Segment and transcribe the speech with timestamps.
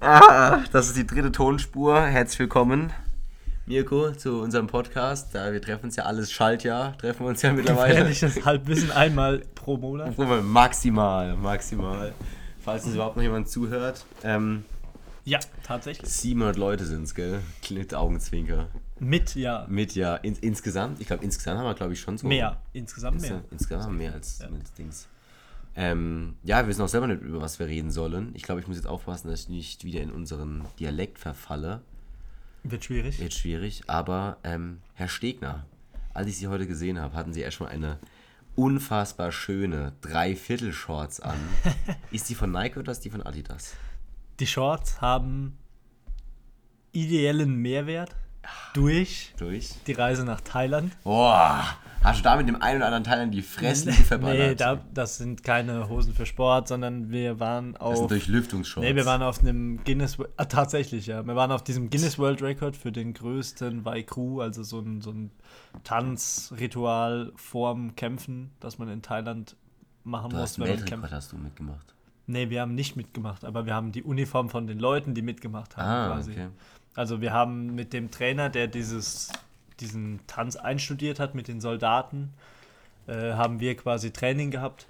[0.00, 2.00] Ah, das ist die dritte Tonspur.
[2.00, 2.92] Herzlich willkommen,
[3.66, 5.34] Mirko, zu unserem Podcast.
[5.34, 7.94] Da wir treffen uns ja alles Schaltjahr, treffen wir uns ja mittlerweile.
[7.94, 10.16] Gefährliches Halbwissen einmal pro Monat.
[10.42, 12.12] Maximal, maximal.
[12.64, 14.04] Falls uns überhaupt noch jemand zuhört.
[14.24, 14.64] Ähm,
[15.24, 16.10] Ja, tatsächlich.
[16.10, 17.40] 700 Leute sind es, gell?
[17.70, 18.66] Mit Augenzwinker.
[18.98, 19.66] Mit, ja.
[19.68, 22.26] Mit ja, in, insgesamt, ich glaube, insgesamt haben wir, glaube ich, schon so.
[22.26, 22.56] Mehr.
[22.72, 23.42] Insgesamt mehr.
[23.50, 24.48] Insgesamt haben wir mehr als Ja.
[24.50, 25.08] mit Dings.
[25.74, 28.32] Ähm, ja, wir wissen auch selber nicht, über was wir reden sollen.
[28.34, 31.82] Ich glaube, ich muss jetzt aufpassen, dass ich nicht wieder in unseren Dialekt verfalle.
[32.62, 33.18] Wird schwierig.
[33.18, 35.66] Wird schwierig, aber ähm, Herr Stegner,
[36.14, 37.98] als ich Sie heute gesehen habe, hatten Sie erstmal eine
[38.54, 41.38] unfassbar schöne Dreiviertel-Shorts an.
[42.10, 43.74] ist die von Nike oder ist die von Adidas?
[44.40, 45.56] Die Shorts haben
[46.92, 48.14] ideellen Mehrwert
[48.74, 49.70] durch Durch.
[49.86, 50.92] die Reise nach Thailand.
[51.04, 51.62] Boah,
[52.02, 54.48] hast du da mit dem einen oder anderen Teil an die Fressen verballert?
[54.50, 58.06] Nee, da, das sind keine Hosen für Sport, sondern wir waren das sind auf.
[58.08, 58.88] Durchlüftungsshorts.
[58.88, 60.18] Nee, wir waren auf einem Guinness.
[60.36, 61.24] Ah, tatsächlich, ja.
[61.26, 65.10] Wir waren auf diesem Guinness World Record für den größten Vaikru, also so ein, so
[65.10, 65.30] ein
[65.84, 69.56] Tanzritual vorm Kämpfen, das man in Thailand
[70.04, 71.12] machen du muss, hast wenn man kämpft.
[71.12, 71.94] hast du mitgemacht.
[72.26, 75.76] Nee, wir haben nicht mitgemacht, aber wir haben die Uniform von den Leuten, die mitgemacht
[75.76, 76.30] haben, Ah, quasi.
[76.32, 76.48] okay.
[76.94, 79.30] Also wir haben mit dem Trainer, der dieses,
[79.80, 82.30] diesen Tanz einstudiert hat, mit den Soldaten,
[83.06, 84.86] äh, haben wir quasi Training gehabt.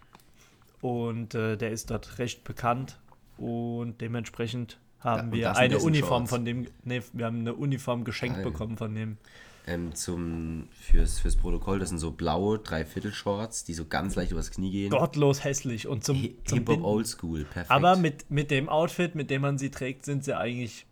[0.80, 2.98] Und äh, der ist dort recht bekannt.
[3.38, 6.30] Und dementsprechend haben Ja, und wir eine Uniform Shorts.
[6.30, 8.44] von dem, nee, wir haben eine Uniform geschenkt Geil.
[8.44, 9.16] bekommen von dem.
[9.64, 14.50] Ähm, zum, fürs, fürs Protokoll, das sind so blaue Dreiviertel-Shorts, die so ganz leicht übers
[14.50, 14.90] Knie gehen.
[14.90, 16.82] Gottlos hässlich und zum, Hi- zum Hip-Hop.
[16.82, 17.70] Oldschool, perfekt.
[17.70, 20.84] Aber mit, mit dem Outfit, mit dem man sie trägt, sind sie eigentlich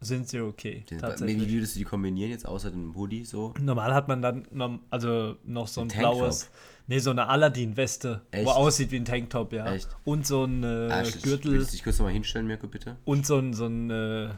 [0.00, 0.84] sind sie okay.
[0.90, 1.40] Den- tatsächlich.
[1.48, 3.54] Wie würdest du die kombinieren jetzt, außer dem Hoodie so?
[3.60, 4.46] Normal hat man dann
[4.90, 6.50] also noch so ein Ein blaues,
[6.86, 9.72] nee, so eine Aladdin-Weste, wo aussieht wie ein Tanktop, ja.
[9.72, 9.88] Echt?
[10.04, 12.96] Und so ein äh, Ah, ich- Gürtel Würdest du dich kurz nochmal hinstellen, Mirko, bitte?
[13.04, 14.28] und so ein, so ein äh,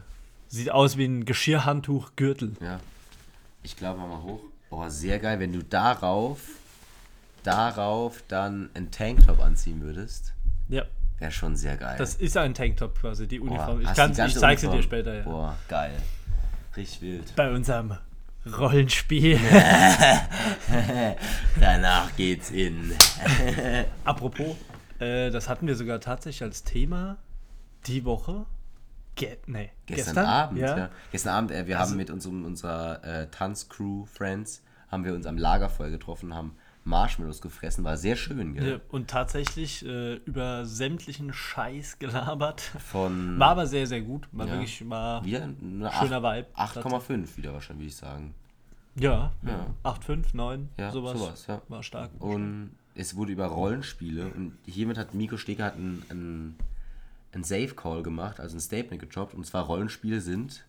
[0.47, 2.53] sieht aus wie ein Geschirrhandtuch-Gürtel.
[2.61, 2.79] Ja.
[3.63, 4.41] Ich glaube mal hoch.
[4.69, 6.39] Boah, sehr geil, wenn du darauf,
[7.43, 10.33] darauf dann einen Tanktop anziehen würdest.
[10.69, 10.83] Ja,
[11.19, 11.95] Wäre schon sehr geil.
[11.97, 13.81] das ist ein Tanktop quasi, die Boah, Uniform.
[13.81, 15.23] ich hast kann, die ganze ich zeig sie dir später, ja.
[15.23, 15.91] Boah, geil.
[16.77, 17.35] Richtig wild.
[17.35, 17.97] Bei unserem
[18.57, 19.37] Rollenspiel.
[21.59, 22.93] Danach geht's in.
[24.05, 24.55] Apropos,
[24.99, 27.17] äh, das hatten wir sogar tatsächlich als Thema
[27.85, 28.45] die Woche.
[29.15, 30.77] Ge nee, Gestern, Abend, ja.
[30.77, 30.89] ja.
[31.11, 35.25] Gestern Abend, äh, wir Also- haben mit unserem, unserer äh, Tanzcrew Friends, haben wir uns
[35.25, 36.55] am Lagerfeuer getroffen, haben
[36.89, 38.69] Marshmallows gefressen, war sehr schön, gell?
[38.71, 42.61] Ja, Und tatsächlich äh, über sämtlichen Scheiß gelabert.
[42.61, 44.27] Von War aber sehr, sehr gut.
[44.31, 44.53] War Ja.
[44.53, 46.89] wirklich war wieder eine schöner 8 Vibe.
[46.89, 48.33] 8,5 wieder wahrscheinlich, würde ich sagen.
[48.95, 49.67] Ja, Ja.
[49.83, 51.17] 8, 5, 9, Ja, sowas.
[51.17, 51.61] sowas, ja.
[51.69, 52.09] War stark.
[52.19, 56.55] Und es wurde über Rollenspiele und hiermit hat Miko Steger hat einen, einen,
[57.31, 60.65] einen Safe Call gemacht, also ein Statement gedroppt und zwar Rollenspiele sind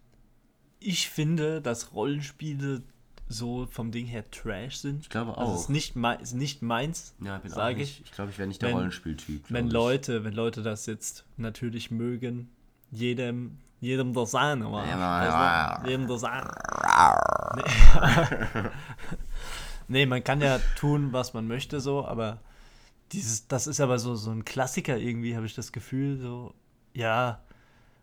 [0.79, 2.83] Ich finde, dass Rollenspiele
[3.33, 5.03] so vom Ding her Trash sind.
[5.03, 5.55] Ich glaube Also auch.
[5.55, 8.07] es ist nicht, mei ist nicht meins, ja, bin sage nicht, ich.
[8.07, 9.45] ich glaube, ich wäre nicht der Wenn- Rollenspieltyp.
[9.49, 9.73] Wenn ich.
[9.73, 12.51] Leute, wenn Leute das jetzt natürlich mögen,
[12.91, 15.83] jedem, jedem das sein, aber ja.
[15.87, 16.45] jedem das sein.
[17.57, 18.69] Nee.
[19.89, 22.39] nee, man kann ja tun, was man möchte, so, aber
[23.13, 26.53] dieses, das ist aber so, so ein Klassiker irgendwie, habe ich das Gefühl, so,
[26.95, 27.41] ja,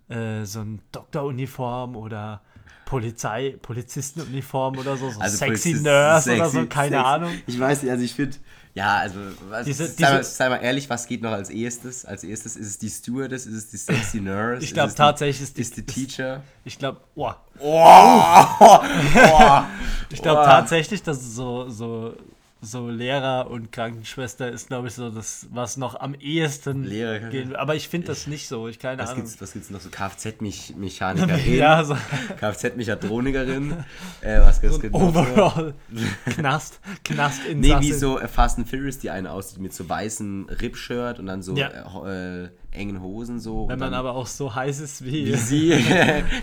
[0.09, 2.41] äh, so ein Doktoruniform oder
[2.87, 7.31] Polizei, Polizistenuniform oder so, so Also sexy Polizist- Nurse oder sexy- so, keine sexy- Ahnung.
[7.45, 8.37] Ich weiß nicht, also ich finde,
[8.75, 9.19] ja, also,
[9.65, 12.05] Diese- sei, mal, diese- sei mal ehrlich, was geht noch als erstes?
[12.05, 14.63] Als erstes ist es die Stewardess, ist es die sexy Nurse?
[14.63, 16.43] Ich glaube tatsächlich ist die, Ist die Teacher?
[16.63, 19.61] Ich glaube, oh, Oh, oh,
[20.09, 22.15] Ich glaube tatsächlich, dass es so, so,
[22.59, 27.55] so Lehrer und Krankenschwester ist, glaube ich, so das, was noch am ehesten Lehrer- gehen.
[27.55, 28.67] Aber ich finde das nicht so.
[28.67, 29.23] Ich keine was Ahnung.
[29.25, 29.89] gibt's, was gibt's noch so?
[29.89, 31.53] Kfz-Mechanikerin?
[31.57, 31.95] ja, so,
[32.39, 33.73] Kfz-Mechatronikerin?
[34.21, 35.05] Äh, was so gibt's so?
[35.05, 35.73] Overall
[36.25, 39.87] Knast, Knast in Nee, wie so äh, Fast and Furious, die eine aussieht mit so
[39.87, 41.69] weißem Rip-Shirt und dann so Ja.
[42.05, 43.67] äh, äh, engen Hosen so.
[43.69, 45.83] Wenn man aber auch so heiß ist wie, wie sie, wie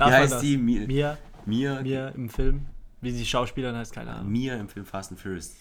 [0.01, 0.41] heißt das?
[0.41, 0.57] die?
[0.57, 1.83] Mi Mia, Mia?
[1.83, 2.67] Mia im Film.
[3.05, 4.33] Wie die Schauspielerin heißt, keine Ahnung.
[4.33, 5.55] Mia im Film Fast and Furious.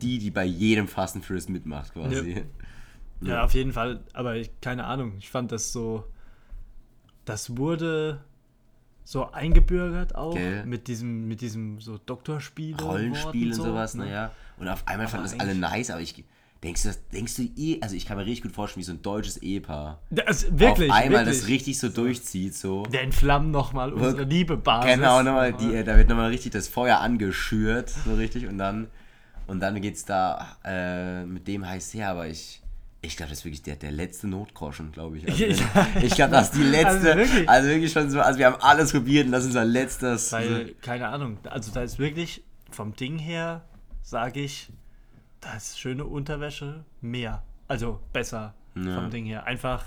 [0.00, 2.44] Die, die bei jedem Fast and Furious mitmacht quasi.
[3.22, 4.02] Ja, auf jeden Fall.
[4.12, 5.14] Aber ich, keine Ahnung.
[5.18, 6.04] Ich fand das so.
[7.24, 8.24] Das wurde
[9.04, 10.64] so eingebürgert auch Gell.
[10.64, 12.76] mit diesem, mit diesem so Doktorspiel.
[12.76, 14.04] Rollenspiel und so, sowas, ne?
[14.04, 14.32] naja.
[14.58, 16.24] Und auf einmal fanden das alle nice, aber ich.
[16.62, 19.00] Denkst du, denkst du eh, also ich kann mir richtig gut vorstellen, wie so ein
[19.00, 21.40] deutsches Ehepaar Das, wirklich, auf einmal wirklich.
[21.40, 22.82] das richtig so durchzieht, so.
[22.84, 24.94] Der entflammt nochmal unsere Liebebasis.
[24.96, 28.88] Genau, nochmal, die, da wird nochmal richtig das Feuer angeschürt, so richtig, und dann,
[29.46, 32.60] und dann geht's da, äh, mit dem heißt ja, aber ich,
[33.02, 35.26] Ich glaube, das ist wirklich der, der letzte Notgroschen, glaube ich.
[35.26, 35.64] Also,
[35.94, 36.88] wenn- ich glaube, das ist die letzte.
[36.88, 37.48] Also wirklich?
[37.48, 40.30] Also wirklich schon so, also wir haben alles probiert und das ist unser letztes.
[40.32, 43.64] Weil, keine Ahnung, also da ist wirklich vom Ding her,
[44.02, 44.68] sage ich,
[45.40, 47.42] da ist schöne Unterwäsche mehr.
[47.68, 48.94] Also besser Ja.
[49.00, 49.44] vom Ding her.
[49.44, 49.84] Einfach,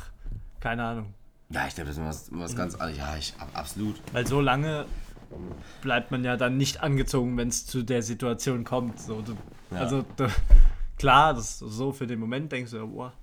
[0.60, 1.14] keine Ahnung.
[1.50, 2.98] Ja, ich glaube, das ist was, was ganz anderes.
[2.98, 3.96] Ja, ich, ab- absolut.
[4.14, 4.86] Weil so lange
[5.82, 9.00] bleibt man ja dann nicht angezogen, wenn es zu der Situation kommt.
[9.00, 9.36] So, du,
[9.72, 9.80] Ja.
[9.80, 10.28] Also du,
[10.98, 13.14] klar, das so für den Moment denkst du, boah,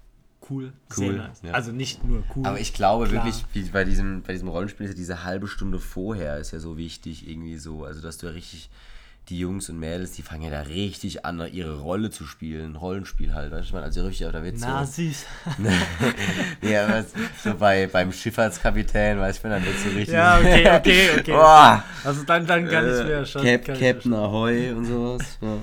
[0.49, 1.41] cool, Cool, nice.
[1.43, 1.53] ja.
[1.53, 2.47] Also nicht nur cool.
[2.47, 3.25] Aber ich glaube Klar.
[3.25, 6.59] wirklich, wie bei diesem, bei diesem Rollenspiel ist ja diese halbe Stunde vorher ist ja
[6.59, 7.85] so wichtig, irgendwie so.
[7.85, 8.71] Also, dass du ja richtig,
[9.29, 12.75] die Jungs und Mädels, die fangen ja da richtig an, ihre Rolle zu spielen.
[12.75, 14.67] Rollenspiel halt, weißt du, man, also richtig, da wird so.
[14.67, 15.27] Na, süß.
[16.63, 17.13] Ja, was,
[17.45, 20.15] so bei, beim Schifffahrtskapitän, weißt du, dann wird so richtig.
[20.15, 21.33] Ja, okay, okay, okay.
[21.33, 23.43] Boah, Also dann, dann kann ich mir schon.
[23.43, 25.39] Cap, ich Captain Ahoy und sowas.
[25.41, 25.59] Ja.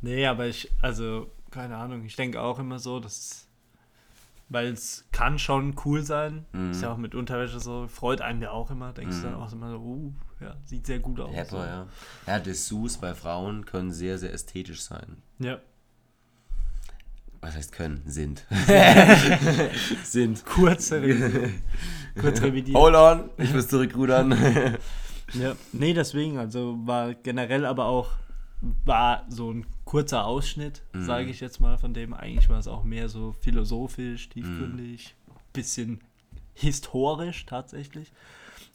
[0.00, 3.46] Nee, aber ich, also, keine Ahnung, ich denke auch immer so, dass.
[4.52, 6.44] Weil es kann schon cool sein.
[6.52, 6.72] Mhm.
[6.72, 8.92] Ist ja auch mit Unterwäsche so, freut einen ja auch immer.
[8.92, 11.30] Denkst du dann auch immer so, uh, ja, sieht sehr gut aus.
[11.30, 11.34] so.
[11.34, 11.86] Pepper, ja.
[12.26, 15.22] Ja, Dessous bei Frauen können sehr, sehr ästhetisch sein.
[15.38, 15.58] Ja.
[17.40, 18.02] Was heißt können?
[18.04, 18.46] Sind.
[20.04, 20.44] Sind.
[20.44, 21.50] Kurz, revidiert.
[22.20, 22.76] kurz revidiert.
[22.76, 24.76] Hold on, ich muss zurückrudern.
[25.34, 25.56] Ja.
[25.72, 28.10] Nee, deswegen, also war generell aber auch,
[28.84, 31.04] war so ein kurzer Ausschnitt, Mhm.
[31.04, 32.14] sage ich jetzt mal von dem.
[32.14, 35.32] Eigentlich war es auch mehr so philosophisch, tiefgründig, Mhm.
[35.52, 36.00] bisschen
[36.54, 38.10] historisch tatsächlich.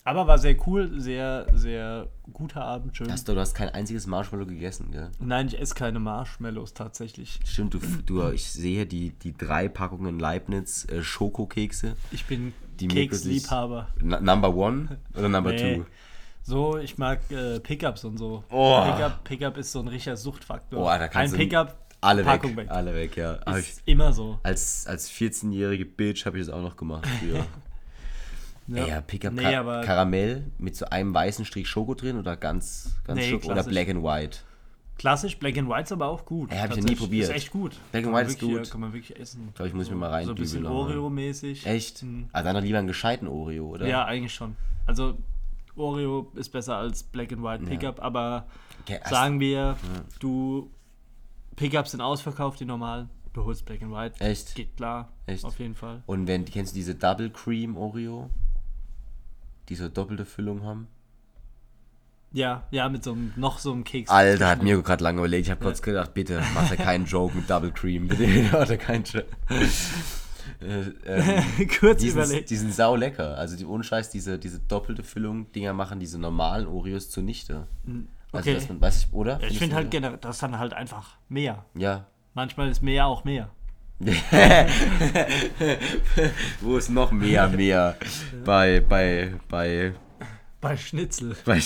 [0.04, 3.12] Aber war sehr cool, sehr, sehr guter Abend, schön.
[3.12, 5.10] Hast du, du hast kein einziges Marshmallow gegessen, gell?
[5.20, 7.40] Nein, ich esse keine Marshmallows tatsächlich.
[7.46, 11.96] Stimmt, du, du ich sehe die, die drei Packungen Leibniz äh, Schokokekse.
[12.12, 13.88] Ich bin Die Keksliebhaber.
[14.02, 15.78] Number one oder number Nee.
[15.78, 15.86] two?
[16.48, 18.42] So, ich mag äh, Pickups und so.
[18.50, 18.82] Oh.
[18.86, 20.80] Pickup, Pickup ist so ein richtiger Suchtfaktor.
[20.82, 22.68] Oh, da kannst Pickup, Alle Packung weg.
[22.68, 22.72] weg.
[22.72, 23.38] Alle weg, ja.
[23.46, 24.40] Hab ich, ist immer so.
[24.44, 27.46] als als 14-jährige Bitch habe ich das auch noch gemacht früher.
[28.70, 32.36] Ja, Ja, Pickup Nee, Ka aber Karamell mit so einem weißen Strich Schoko drin oder
[32.38, 33.64] ganz, ganz Nee, Schoko oder.
[33.64, 34.40] Black and White.
[34.98, 36.52] klassisch, Black and White ist aber auch gut.
[36.52, 37.30] Ey, hab ich noch nie probiert.
[37.30, 37.78] Ist echt gut.
[37.92, 38.66] Black and White ist gut.
[38.66, 39.54] ja, Kann man wirklich essen.
[39.54, 40.66] Glaub ich, muss so, mir mal So ein bisschen.
[40.66, 41.66] Oreo-mäßig.
[41.66, 42.04] Echt?
[42.04, 42.28] Mhm.
[42.34, 43.86] Also dann noch lieber einen gescheiten Oreo, oder?
[43.88, 44.56] Ja, eigentlich schon.
[44.86, 45.18] Also
[45.78, 48.48] Oreo ist besser als Black and White Pickup, aber
[48.84, 49.78] Okay, hast- sagen wir,
[50.20, 50.72] du
[51.56, 53.10] Pickups sind ausverkauft, die normalen.
[53.34, 54.20] Du holst Black and White.
[54.24, 54.56] Echt?
[54.56, 55.12] Geht klar.
[55.28, 55.44] Echt?
[55.46, 56.02] Auf jeden Fall.
[56.08, 58.30] Und wenn, kennst du diese Double Cream Oreo?
[59.70, 60.88] Die so doppelte Füllung haben?
[62.32, 64.10] Ja, ja, mit so einem, noch so einem Keks.
[64.12, 65.48] Alter, hat mir gerade lange überlegt.
[65.48, 68.08] Ich habe kurz gedacht, bitte, mach da keinen Joke mit Double Cream.
[68.08, 69.28] Bitte, da keinen Joke.
[70.62, 71.44] Äh, ähm,
[71.80, 72.50] Kurz die, sind, überlegt.
[72.50, 73.38] die sind sau lecker.
[73.38, 77.68] Also die ohne Scheiß, diese, diese doppelte Füllung Dinger machen diese normalen Oreos zunichte.
[78.32, 78.54] Also Okay.
[78.56, 79.40] dass man, weiß ich, oder?
[79.44, 81.66] Ich finde halt generell, das ist dann halt einfach mehr.
[81.76, 82.06] Ja.
[82.34, 83.50] Manchmal ist mehr auch mehr.
[86.62, 87.96] Wo ist noch mehr, mehr?
[88.46, 89.94] bei, bei, bei,
[90.60, 91.36] Bei Schnitzel.
[91.46, 91.62] bei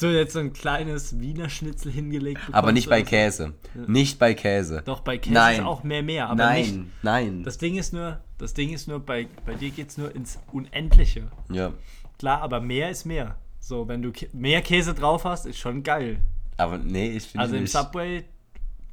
[0.00, 2.54] du jetzt so ein kleines Wiener Schnitzel hingelegt bekommst.
[2.56, 3.06] Aber nicht bei so.
[3.06, 3.54] Käse.
[3.86, 4.82] Nicht bei Käse.
[4.84, 5.60] Doch, bei Käse Nein.
[5.60, 7.02] ist auch mehr mehr, aber nein, nicht.
[7.02, 7.42] nein.
[7.44, 10.38] Das Ding ist nur, das Ding ist nur, bei, bei dir geht es nur ins
[10.52, 11.28] Unendliche.
[11.50, 11.72] ja.
[12.18, 13.36] Klar, aber mehr ist mehr.
[13.60, 16.18] So, wenn du mehr Käse drauf hast, ist schon geil.
[16.56, 17.66] Aber nee, ich finde Also im.
[17.68, 18.24] Subway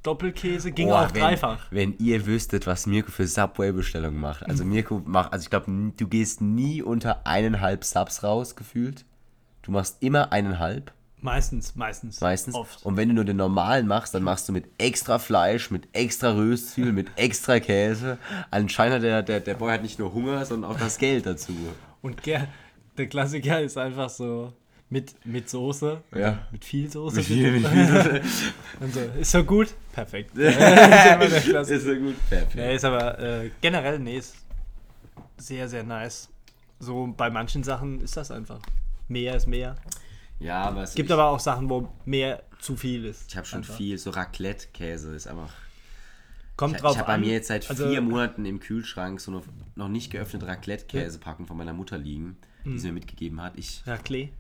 [0.06, 1.68] Doppelkäse ging Boah, auch wenn, dreifach.
[1.72, 4.46] Wenn ihr wüsstet, was Mirko für Subway-Bestellungen macht.
[4.46, 9.06] Also Mirko macht, also ich glaube, du gehst nie unter eineinhalb Subs raus, gefühlt.
[9.64, 10.94] Du machst immer eineinhalb,
[11.26, 12.22] Meistens, meistens.
[12.22, 12.54] meistens.
[12.54, 12.86] Oft.
[12.86, 16.30] Und wenn du nur den normalen machst, dann machst du mit extra Fleisch, mit extra
[16.32, 18.20] Röstzwiebeln, mit extra Käse.
[18.52, 21.54] Anscheinend hat der, der, der Boy hat nicht nur Hunger, sondern auch das Geld dazu.
[22.04, 24.54] Und der Klassiker ist einfach so
[24.90, 26.02] mit, mit Soße.
[26.16, 26.48] Ja.
[26.52, 27.18] Mit viel Soße.
[27.18, 28.22] Mit viel, mit viel
[28.80, 29.74] Und so, ist so gut?
[29.94, 30.38] Perfekt.
[30.38, 31.48] ist.
[31.48, 32.16] Ist so gut.
[32.30, 32.56] Perfekt.
[32.56, 34.36] Ja, ist aber äh, generell, nee, ist
[35.38, 36.30] sehr, sehr nice.
[36.80, 38.60] So bei manchen Sachen ist das einfach.
[39.08, 39.76] Mehr ist mehr.
[40.40, 43.30] Ja, aber es gibt ich, aber auch Sachen, wo mehr zu viel ist.
[43.30, 43.76] ich habe schon Einfach.
[43.76, 45.52] viel, so Raclette-Käse ist einfach
[46.58, 47.22] Kommt Ich, drauf ich habe bei an.
[47.22, 49.42] mir jetzt seit Also- vier Monaten im Kühlschrank so eine
[49.76, 52.78] noch nicht geöffnete Raclette-Käsepackung von meiner Mutter liegen, die Mhm.
[52.80, 53.54] sie mir mitgegeben hat.
[53.58, 53.82] Ich.
[53.86, 54.32] Raclette.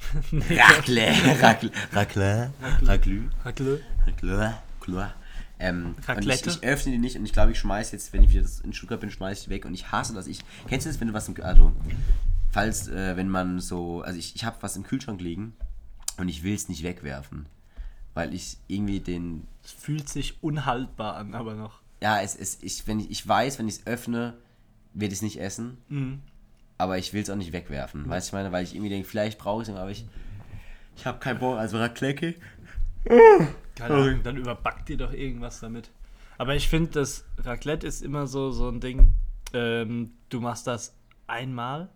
[0.32, 1.42] Raclette!
[1.42, 1.72] Raclette!
[1.92, 2.50] Raclette!
[2.62, 3.30] Raclette!
[3.44, 3.80] Raclette.
[4.06, 4.54] Raclette!
[4.80, 5.14] Raclette.
[5.62, 6.50] Ähm, und ich, Raclette?
[6.50, 8.72] ich öffne die nicht und ich glaube, ich schmeiß jetzt, wenn ich wieder das in
[8.72, 10.26] Stuttgart bin, schmeiß ich die weg und ich hasse das.
[10.26, 11.72] Ich, kennst du das, wenn du was im Also,
[12.50, 15.52] falls, äh, wenn man so, also ich, ich habe was im Kühlschrank liegen
[16.16, 17.44] und ich will es nicht wegwerfen,
[18.14, 21.80] weil ich irgendwie den, Es fühlt sich unhaltbar an, aber noch.
[22.02, 24.34] ja, es, es, ich, wenn ich, ich weiß, wenn ich es öffne,
[24.94, 26.20] werde ich es nicht essen, Mhm.
[26.80, 28.08] Aber ich will es auch nicht wegwerfen.
[28.08, 30.04] Weißt du, ich meine, weil ich irgendwie denke, vielleicht brauche ich es, aber ich,
[30.96, 32.34] ich habe keinen Bock, also Raclette.
[33.74, 35.90] Keine Ahnung, dann überbackt ihr doch irgendwas damit.
[36.38, 39.12] Aber ich finde, das Raclette ist immer so, so ein Ding.
[39.52, 40.94] Ähm, du machst das
[41.26, 41.88] einmal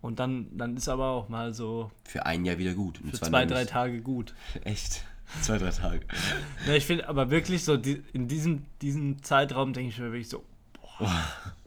[0.00, 2.98] und dann, dann ist aber auch mal so Für ein Jahr wieder gut.
[2.98, 4.34] Für zwei, drei Tage gut.
[4.64, 5.04] Echt?
[5.42, 6.00] Zwei, drei Tage.
[6.66, 10.28] Ja, ich finde aber wirklich so, die, in diesem, diesem Zeitraum denke ich mir wirklich
[10.28, 10.44] so,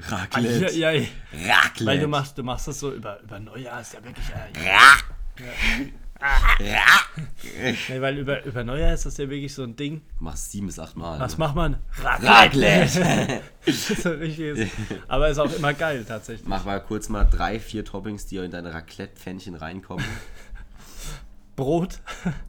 [0.00, 0.76] Raclette.
[0.76, 1.86] ja, ja, Raclette.
[1.86, 4.52] weil du machst, du machst das so über, über Neujahr, ist ja wirklich, äh,
[7.88, 10.02] nee, weil über, über Neujahr ist das ja wirklich so ein Ding.
[10.18, 11.20] Machst sieben bis acht Mal.
[11.20, 11.44] Was ne?
[11.44, 11.76] macht man?
[12.02, 13.42] Raclette.
[13.66, 14.72] so richtig ist.
[15.06, 16.48] Aber ist auch immer geil tatsächlich.
[16.48, 20.04] Mach mal kurz mal drei, vier Toppings, die in deine Raclette-Pfännchen reinkommen.
[21.56, 22.00] Brot.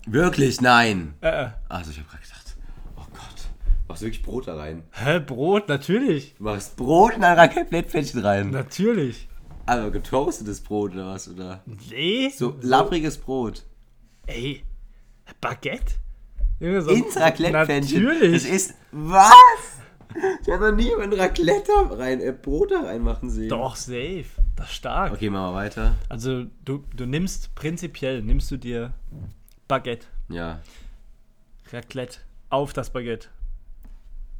[0.05, 0.61] Wirklich?
[0.61, 1.15] Nein.
[1.21, 1.49] Äh, äh.
[1.67, 2.38] Also ich habe gerade gedacht,
[3.89, 4.83] machst du wirklich Brot da rein?
[4.91, 5.67] hä, Brot?
[5.67, 6.35] Natürlich.
[6.37, 8.51] Du machst Brot in dein Raclette-Pfännchen rein.
[8.51, 9.27] Natürlich.
[9.65, 11.27] Also getoastetes Brot oder was?
[11.29, 12.29] Oder Nee.
[12.29, 13.63] so lappriges Brot.
[14.25, 14.63] Ey.
[15.41, 15.93] Baguette?
[16.59, 18.03] Junge, so- Ins Raclette-Pfännchen.
[18.03, 18.43] Natürlich.
[18.43, 19.33] Das ist, was?
[20.41, 23.49] Ich habe noch nie ein Raclette rein, äh, Brot da reinmachen sehen.
[23.49, 24.25] Doch, safe.
[24.55, 25.13] Das ist stark.
[25.13, 25.95] Okay, machen wir weiter.
[26.09, 28.93] Also du, du nimmst prinzipiell, nimmst du dir
[29.67, 30.61] Baguette, Ja.
[31.71, 32.19] Raclette
[32.49, 33.27] auf das Baguette.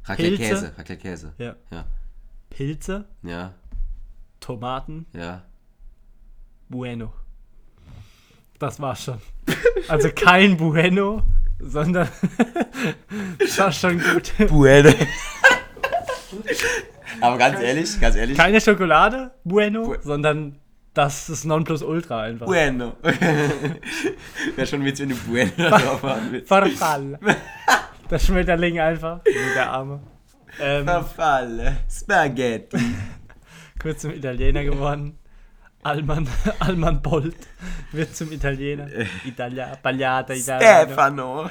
[0.04, 0.48] Raclette-Käse.
[0.48, 0.72] Pilze.
[0.78, 1.32] Raclette-Käse.
[1.38, 1.54] Ja.
[1.70, 1.84] Ja.
[2.50, 3.52] Pilze, Ja.
[4.40, 5.42] Tomaten, Ja.
[6.68, 7.12] Bueno.
[8.58, 9.18] Das war's schon.
[9.88, 11.22] Also kein Bueno,
[11.58, 12.08] sondern
[13.38, 14.32] das war schon gut.
[14.48, 14.92] Bueno.
[17.20, 18.36] Aber ganz ehrlich, ganz ehrlich.
[18.36, 20.58] Keine Schokolade, Bueno, Bu- sondern
[20.94, 22.46] das ist Nonplusultra einfach.
[22.46, 22.94] Bueno.
[23.02, 26.48] Wäre schon witzig, wenn du Bueno drauf haben willst.
[28.10, 30.00] Das Schmetterling einfach, mit der Arme.
[30.60, 31.76] Ähm, Verfalle.
[31.88, 32.76] Spaghetti.
[33.80, 35.16] kurz zum Italiener geworden.
[35.84, 37.36] Alman, Alman Bolt
[37.92, 38.88] wird zum Italiener.
[39.24, 40.86] Italia, Pagliata, Italiano.
[40.86, 41.50] Stefano.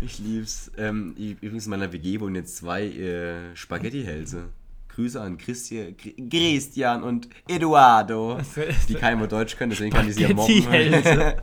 [0.00, 0.72] Ich lieb's.
[0.78, 4.48] Ähm, übrigens in meiner WG wohnen jetzt zwei äh, Spaghetti-Hälse.
[5.00, 5.94] Grüße an Christi
[6.30, 8.38] Christian und Eduardo,
[8.88, 10.62] die kein Wort Deutsch können, deswegen kann ich sie ja mobben.
[10.62, 11.36] Spaghetti-Hälse.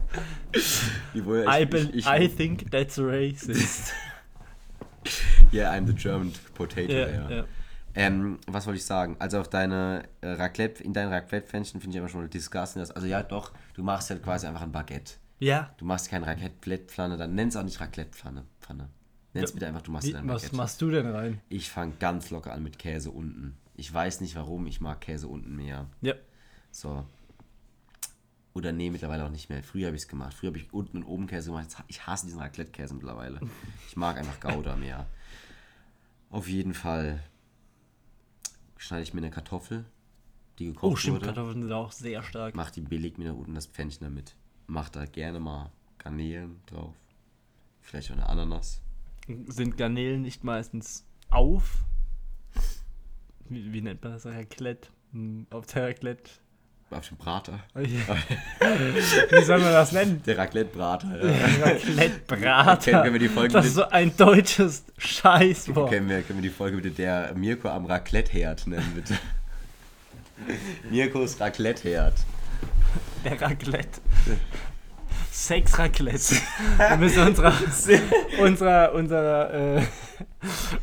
[1.14, 3.94] Die wohl- I, ich, bel- ich, I ich, think that's racist.
[5.54, 6.92] yeah, I'm the German potato.
[6.92, 7.30] ja, ja.
[7.30, 7.46] ja.
[7.96, 9.16] Ähm, was wollte ich sagen?
[9.18, 12.80] Also auf deine äh, Raclette, in deinen Raclette-Pfännchen finde ich aber schon disgusting.
[12.80, 15.14] dass- Also ja, doch, du machst ja quasi einfach ein Baguette.
[15.40, 15.72] ja.
[15.78, 18.44] Du machst kein Raclette-Pfanne, dann nenn's auch nicht Raclette-Pfanne.
[18.62, 18.90] Pfanne.
[19.41, 20.56] Nenn's bitte einfach, du machst Wie, dein was Baguette.
[20.56, 21.41] machst du denn rein?
[21.50, 23.58] Ich fange ganz locker an mit Käse unten.
[23.75, 25.88] Ich weiß nicht warum, ich mag Käse unten mehr.
[26.01, 26.13] Ja.
[26.72, 27.06] So.
[28.53, 29.62] Oder nee, mittlerweile auch nicht mehr.
[29.62, 30.34] Früher habe ich es gemacht.
[30.34, 31.67] Früher habe ich unten und oben Käse gemacht.
[31.88, 33.39] Ich hasse diesen Raclette-Käse mittlerweile.
[33.88, 35.06] Ich mag einfach Gouda mehr.
[36.32, 37.24] Auf jeden Fall
[38.77, 39.86] schneide ich mir eine Kartoffel,
[40.60, 41.25] die gekocht Oh, stimmt, wurde.
[41.27, 42.56] Kartoffeln sind auch sehr stark.
[42.56, 44.36] Mach die billig mir da unten das Pfännchen damit.
[44.65, 46.96] Mach da gerne mal Garnelen drauf.
[47.82, 48.82] Vielleicht auch eine Ananas.
[49.48, 51.79] Sind Garnelen nicht meistens auf?
[53.50, 54.25] Wie, wie nennt man das?
[54.25, 54.89] Raclette?
[55.12, 56.31] Hm, Auf der Raclette.
[56.89, 57.60] Auf dem Brater.
[57.75, 60.22] Wie soll man das nennen?
[60.25, 61.22] Der Raclette-Brater.
[61.22, 61.65] Ja.
[61.65, 63.01] Raclette-Brater.
[63.01, 65.89] Können wir die Folge Das ist so ein deutsches Scheißwort.
[65.89, 69.17] Können wir, können wir die Folge bitte der Mirko am Raclette-Herd nennen, bitte?
[70.89, 72.13] Mirkos Raclette-Herd.
[73.25, 74.00] Der Raclette.
[75.38, 76.36] Sex-Raclette.
[76.77, 77.53] Wir müssen unserer,
[78.39, 79.82] unserer, unserer, äh,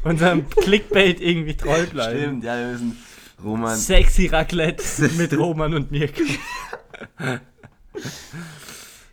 [0.05, 2.21] unserem Clickbait irgendwie treu bleiben.
[2.21, 2.97] Stimmt, ja, wir müssen
[3.43, 3.77] Roman.
[3.77, 4.85] Sexy Raclette
[5.17, 6.23] mit Roman und Mirko.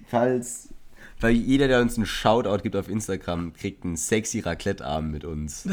[0.08, 0.70] Falls.
[1.20, 5.68] Weil jeder, der uns einen Shoutout gibt auf Instagram, kriegt einen sexy Raclette-Abend mit uns.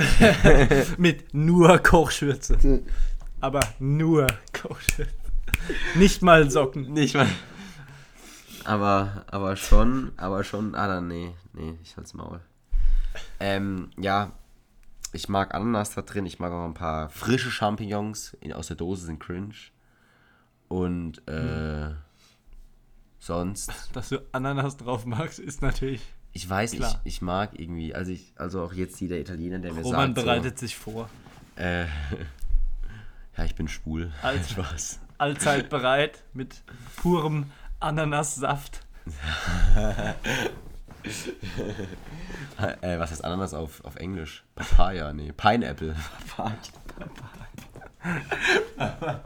[0.96, 2.56] Mit nur Kochschürze.
[3.40, 5.12] Aber nur Kochschürze.
[5.94, 6.92] Nicht mal Socken.
[6.92, 7.28] Nicht mal.
[8.68, 10.75] Aber, aber schon, aber schon.
[10.75, 12.40] Ah, dann, nee, nee, ich halt's Maul.
[13.40, 14.32] Ähm, ja,
[15.14, 16.26] ich mag Ananas da drin.
[16.26, 19.54] Ich mag auch ein paar frische Champignons in, aus der Dose, sind cringe.
[20.68, 21.94] Und, äh,
[23.18, 23.72] sonst.
[23.94, 26.02] Dass du Ananas drauf magst, ist natürlich.
[26.34, 27.00] Ich weiß, ich, Klar.
[27.04, 30.58] ich mag irgendwie, also ich, also auch jetzt jeder Italiener, der mir Roman sagt, bereitet
[30.58, 31.08] sich vor.
[31.56, 31.87] so, äh,
[33.38, 34.12] ja, ich bin schwul.
[34.20, 35.00] Als- Spaß.
[35.16, 36.62] Allzeit bereit mit
[36.96, 37.46] purem
[37.80, 38.80] Ananassaft.
[42.82, 44.42] Äh, was heißt Ananas auf, auf Englisch?
[44.56, 45.94] Papaya, nee, Pineapple.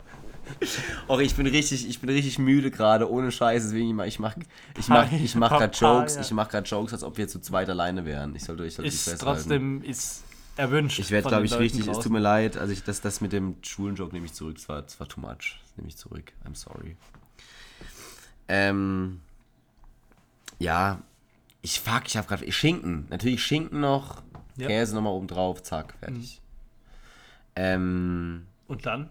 [1.08, 4.18] Och, ich bin richtig, ich bin richtig müde gerade, ohne Scheiß, deswegen ich mach, ich
[4.18, 4.36] mach,
[4.78, 6.00] ich mach, ich mach grad Papaya.
[6.00, 8.36] Jokes, ich mach grad Jokes, als ob wir zu zweit alleine wären.
[8.36, 9.40] Ich sollte, ich sollte mich Ist festhalten.
[9.40, 10.22] trotzdem ist
[10.56, 10.98] erwünscht.
[10.98, 12.02] Ich werde, glaube ich, Leuten richtig, es draußen.
[12.02, 14.68] tut mir leid, also ich, das, das mit dem schwulen Joke nehme ich zurück, das
[14.68, 16.96] war, war too much, das nehme ich zurück, I'm sorry.
[18.48, 19.20] Ähm,
[20.58, 21.00] ja,
[21.62, 24.22] ich fuck, ich habe gerade Schinken, natürlich Schinken noch,
[24.56, 24.66] Ja.
[24.68, 26.40] Käse nochmal oben drauf, zack, fertig.
[27.56, 29.10] Ähm, Und dann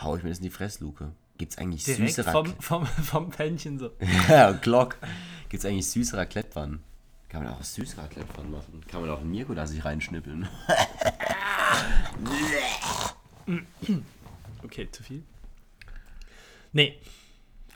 [0.00, 1.12] hau ich mir das in die Fressluke.
[1.38, 3.90] Gibt's eigentlich direkt süße vom, vom, vom Pännchen so.
[4.28, 4.96] ja, Glock.
[5.48, 6.82] Gibt's eigentlich süße Raclette-Pfannen?
[7.28, 8.84] Kann man auch süße Raclette-Pfannen machen?
[8.88, 10.48] Kann man auch in Mirko da sich reinschnippeln?
[14.62, 15.22] Okay, zu viel?
[16.72, 16.98] Nee.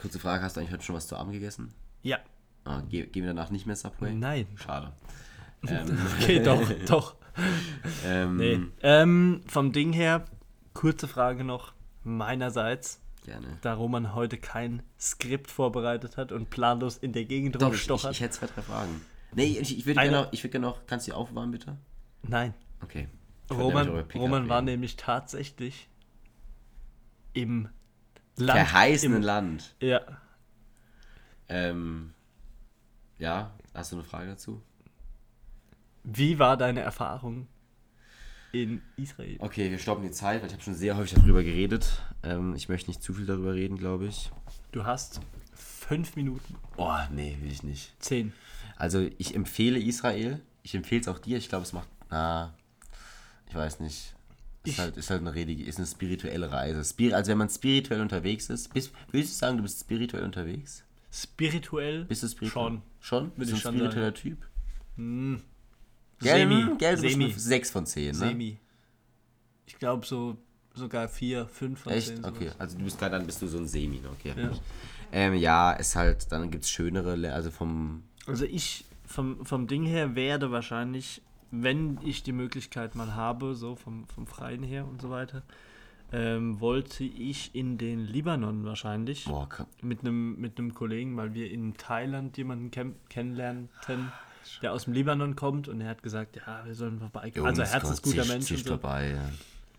[0.06, 1.74] Kurze Frage, hast du eigentlich heute schon was zu Abend gegessen?
[2.04, 2.18] Ja.
[2.64, 4.14] Ah, ge gehen wir danach nicht mehr Subway?
[4.14, 4.46] Nein.
[4.54, 4.92] Schade.
[5.66, 7.16] Ähm, Okay, doch, doch.
[8.04, 8.60] ähm, Nee.
[8.82, 10.26] Ähm, vom Ding her,
[10.74, 11.72] kurze Frage noch
[12.04, 13.48] meinerseits, Gerne.
[13.62, 17.90] da Roman heute kein Skript vorbereitet hat und planlos in der Gegend Doch, ich, ich,
[17.90, 18.12] rumstochert.
[18.12, 19.00] ich hätte zwei, drei Fragen.
[19.34, 21.76] Nee, ich, ich würde gerne noch, ich würd gerne noch, kannst du die aufwarmen, bitte?
[22.22, 22.54] Nein.
[22.80, 23.08] Okay.
[23.50, 25.88] Ich Roman, Roman war nämlich tatsächlich
[27.32, 27.70] im
[28.36, 28.68] Land.
[28.68, 29.74] Verheißenen im, Land.
[29.80, 30.00] Ja.
[31.48, 32.12] Ähm,
[33.18, 34.62] ja, hast du eine Frage dazu?
[36.04, 37.48] Wie war deine Erfahrung
[38.52, 39.36] in Israel?
[39.40, 42.02] Okay, wir stoppen die Zeit, weil ich habe schon sehr häufig darüber geredet.
[42.22, 44.30] Ähm, ich möchte nicht zu viel darüber reden, glaube ich.
[44.72, 45.20] Du hast
[45.54, 46.56] fünf Minuten.
[46.76, 47.94] Oh, nee, will ich nicht.
[48.02, 48.32] Zehn.
[48.76, 50.40] Also ich empfehle Israel.
[50.62, 51.38] Ich empfehle es auch dir.
[51.38, 51.88] Ich glaube, es macht.
[52.10, 52.54] Na,
[53.48, 54.15] ich weiß nicht.
[54.66, 56.84] Ist halt, ist halt eine Rede, ist eine spirituelle Reise.
[56.84, 60.84] Spir also wenn man spirituell unterwegs ist, bist, willst du sagen, du bist spirituell unterwegs?
[61.12, 62.04] Spirituell?
[62.04, 62.52] Bist du spirituell?
[62.52, 62.82] Schon.
[63.00, 63.30] Schon?
[63.36, 64.38] Bist du ein spiritueller Typ?
[64.96, 65.40] Hm.
[66.20, 66.76] Gell, Semi.
[66.78, 67.32] Gell, du bist Semi.
[67.32, 68.14] 6 von 10, ne?
[68.14, 68.58] Semi.
[69.66, 70.38] Ich glaube so
[70.76, 72.08] sogar vier, fünf von Echt?
[72.08, 72.24] zehn.
[72.24, 72.60] Okay, sowas.
[72.60, 74.10] also du bist dann bist du so ein Semi, ne?
[74.10, 74.34] okay.
[74.36, 74.50] Ja.
[75.12, 79.84] Ähm, ja, ist halt, dann gibt es schönere, also vom, Also ich vom, vom Ding
[79.84, 81.22] her werde wahrscheinlich,
[81.62, 85.42] wenn ich die Möglichkeit mal habe, so vom, vom Freien her und so weiter,
[86.12, 89.48] ähm, wollte ich in den Libanon wahrscheinlich boah,
[89.82, 94.12] mit einem mit einem Kollegen, weil wir in Thailand jemanden ken kennenlernten,
[94.62, 97.46] der aus dem Libanon kommt und er hat gesagt, ja, wir sollen vorbeikommen.
[97.46, 98.70] Also Jungs, herzensguter Gott, Mensch und so.
[98.70, 99.10] dabei.
[99.10, 99.30] Ja.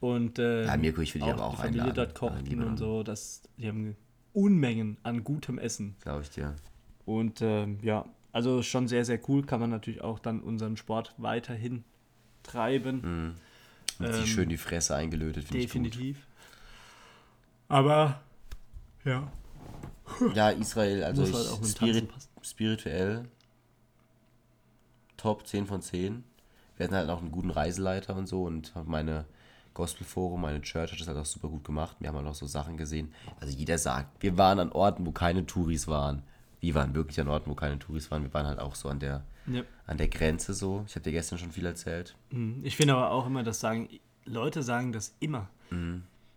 [0.01, 2.45] Und äh, Ja, Mirko, ich will dich auch aber auch die Familie einladen, dort kochten
[2.45, 2.71] Libanon.
[2.71, 3.95] und so, dass die haben
[4.33, 5.95] Unmengen an gutem Essen.
[6.01, 6.55] Glaube ich dir.
[7.05, 8.05] Und ähm, ja,
[8.37, 9.43] also schon sehr, sehr cool.
[9.43, 11.83] Kann man natürlich auch dann unseren Sport weiterhin
[12.43, 13.35] treiben.
[13.97, 15.65] Und Ähm, sich schön die Fresse eingelötet, finde ich.
[15.65, 16.27] Definitiv.
[17.67, 18.21] Aber
[19.03, 19.31] ja,
[20.35, 22.09] Ja, Israel, also ich, halt spirit,
[22.43, 23.25] spirituell
[25.17, 26.23] top 10 von 10.
[26.77, 29.25] Wir hatten halt auch einen guten Reiseleiter und so und meine
[29.73, 31.97] Gospelforum, meine Church hat das halt auch super gut gemacht.
[31.99, 33.11] Wir haben halt auch so Sachen gesehen.
[33.39, 36.21] Also jeder sagt, wir waren an Orten, wo keine Touris waren.
[36.59, 38.23] Wir waren wirklich an Orten, wo keine Touris waren.
[38.23, 39.61] Wir waren halt auch so an der, Ja.
[39.85, 40.83] an der Grenze so.
[40.87, 42.15] Ich habe dir gestern schon viel erzählt.
[42.31, 42.61] Mhm.
[42.63, 43.89] Ich finde aber auch immer, das sagen
[44.25, 45.49] Leute sagen das immer.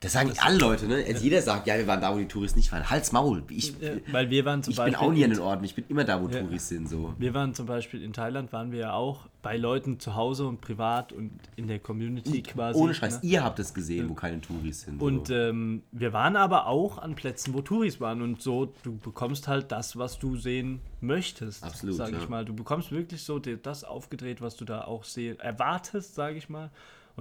[0.02, 1.04] Das sagen alle Leute, ne?
[1.06, 2.88] Also jeder sagt, ja, wir waren da, wo die Touristen nicht waren.
[2.88, 3.42] Halt's Maul.
[3.50, 5.64] Ich, Ja, weil wir waren zum ich bin Beispiel auch nie an in- den Orten.
[5.64, 6.40] Ich bin immer da, wo Ja.
[6.40, 6.88] Touris sind.
[6.88, 7.14] So.
[7.18, 10.62] Wir waren zum Beispiel in Thailand, waren wir ja auch bei Leuten zu Hause und
[10.62, 12.78] privat und in der Community quasi.
[12.78, 13.28] Ohne Scheiß, ne?
[13.28, 15.02] ihr habt es gesehen, wo keine Touris sind.
[15.02, 15.34] Und so.
[15.34, 19.70] ähm, wir waren aber auch an Plätzen, wo Touris waren und so, du bekommst halt
[19.70, 21.62] das, was du sehen möchtest.
[21.62, 22.28] Absolut, Sag ich ja.
[22.28, 22.46] mal.
[22.46, 26.70] Du bekommst wirklich so das aufgedreht, was du da auch sehen, erwartest, sage ich mal.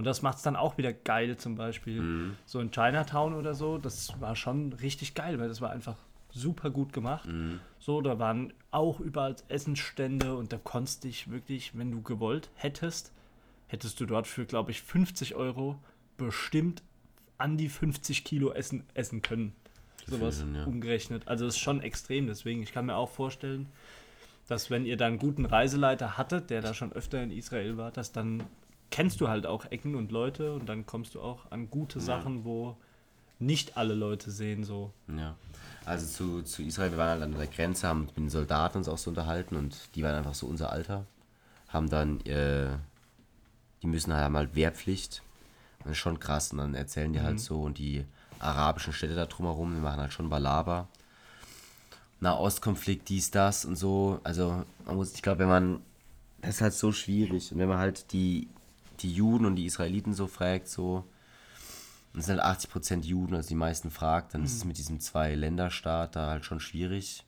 [0.00, 2.00] Und das macht es dann auch wieder geil, zum Beispiel.
[2.00, 2.36] Mhm.
[2.46, 5.96] So in Chinatown oder so, das war schon richtig geil, weil das war einfach
[6.30, 7.28] super gut gemacht.
[7.28, 7.60] Mhm.
[7.80, 13.12] So, da waren auch überall Essensstände und da konntest dich wirklich, wenn du gewollt hättest,
[13.66, 15.78] hättest du dort für, glaube ich, 50 Euro
[16.16, 16.82] bestimmt
[17.36, 19.52] an die 50 Kilo Essen essen können.
[20.06, 20.64] Sowas Sinn, ja.
[20.64, 21.28] umgerechnet.
[21.28, 22.26] Also das ist schon extrem.
[22.26, 23.66] Deswegen, ich kann mir auch vorstellen,
[24.48, 27.90] dass wenn ihr da einen guten Reiseleiter hattet, der da schon öfter in Israel war,
[27.90, 28.44] dass dann
[28.90, 32.44] kennst du halt auch Ecken und Leute und dann kommst du auch an gute Sachen,
[32.44, 32.76] wo
[33.38, 34.92] nicht alle Leute sehen so.
[35.08, 35.34] Ja.
[35.86, 38.88] Also zu, zu Israel, wir waren halt an der Grenze, haben mit den Soldaten uns
[38.88, 41.06] auch so unterhalten und die waren einfach so unser Alter.
[41.68, 42.68] Haben dann, äh,
[43.82, 45.22] die müssen halt, haben halt Wehrpflicht.
[45.82, 46.52] Das ist schon krass.
[46.52, 48.04] Und dann erzählen die halt so und die
[48.38, 50.88] arabischen Städte da drumherum, die machen halt schon Balaba.
[52.20, 54.20] Nahostkonflikt, dies, das und so.
[54.22, 55.80] Also man muss, ich glaube, wenn man,
[56.42, 57.52] das ist halt so schwierig.
[57.52, 58.48] Und wenn man halt die,
[59.02, 61.08] die Juden und die Israeliten so fragt, so,
[62.12, 64.98] und es sind halt 80% Juden, also die meisten fragt, dann ist es mit diesem
[64.98, 67.24] Zwei-Länder-Staat da halt schon schwierig.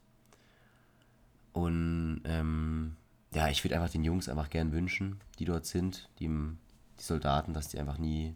[1.53, 2.97] Und ähm,
[3.35, 7.55] ja, ich würde einfach den Jungs einfach gern wünschen, die dort sind, die, die Soldaten,
[7.55, 8.35] dass die einfach nie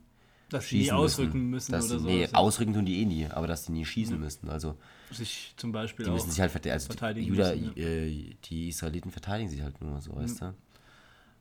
[0.51, 2.07] Dass sie nie ausrücken müssen, dass oder so.
[2.07, 4.49] Nee, ausrücken tun die eh nie, aber dass die nie schießen müssen.
[4.49, 4.79] Also
[5.11, 6.75] sich zum Beispiel die müssen sich halt verteidigen.
[6.75, 7.85] Also verteidigen die, Juda, müssen, ja.
[7.85, 10.55] äh, die Israeliten verteidigen sich halt nur, so, weißt du?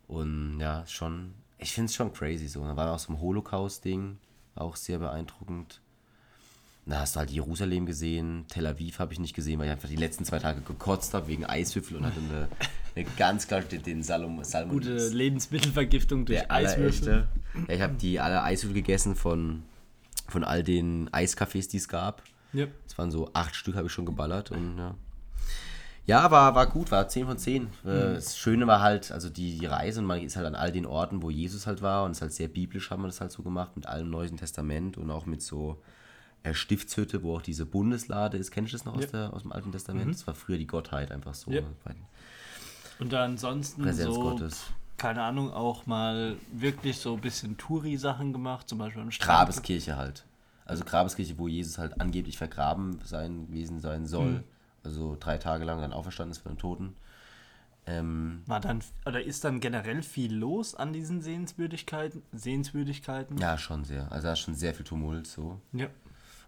[0.08, 2.64] Und ja, schon, ich finde es schon crazy so.
[2.64, 4.18] Da war auch so ein Holocaust-Ding,
[4.56, 5.82] auch sehr beeindruckend.
[6.88, 9.90] Da hast du halt Jerusalem gesehen, Tel Aviv habe ich nicht gesehen, weil ich einfach
[9.90, 12.48] die letzten zwei Tage gekotzt habe wegen Eiswürfel und hatte eine,
[12.96, 14.76] eine ganz klar den, Salom, Salmon.
[14.76, 17.28] Gute Lebensmittelvergiftung durch Eiswürfel.
[17.68, 19.64] Ja, ich habe die alle Eiswürfel gegessen von,
[20.28, 22.22] von all den Eiscafés, die es gab.
[22.88, 24.96] Es waren so acht Stück, habe ich schon geballert und ja.
[26.08, 27.64] Ja, war, war gut, war 10 von 10.
[27.64, 30.72] Äh, Das Schöne war halt, also die, die Reise und man ist halt an all
[30.72, 33.22] den Orten, wo Jesus halt war und es ist halt sehr biblisch, haben wir das
[33.22, 35.82] halt so gemacht, mit allem Neuen Testament und auch mit so
[36.44, 38.52] äh, Stiftshütte, wo auch diese Bundeslade ist.
[38.52, 39.10] Kennst du das noch aus, Ja.
[39.30, 40.14] der, aus dem Alten Testament?
[40.14, 41.50] Das war früher die Gottheit einfach so.
[41.52, 41.62] Ja.
[43.00, 44.62] Und ansonsten Präsenz so, Gottes.
[44.98, 49.40] keine Ahnung, auch mal wirklich so ein bisschen Touri-Sachen gemacht, zum Beispiel am Strand.
[49.40, 50.24] Grabeskirche halt.
[50.66, 54.30] Also Grabeskirche, wo Jesus halt angeblich vergraben sein gewesen sein soll.
[54.32, 54.44] Mhm.
[54.86, 56.96] Also drei Tage lang dann auferstanden ist von den Toten.
[57.88, 62.24] Ähm, War dann, oder ist dann generell viel los an diesen Sehenswürdigkeiten?
[62.34, 63.38] Sehenswürdigkeiten?
[63.38, 64.12] ja, schon sehr.
[64.12, 65.60] Also da ist schon sehr viel Tumult so.
[65.72, 65.88] Ja.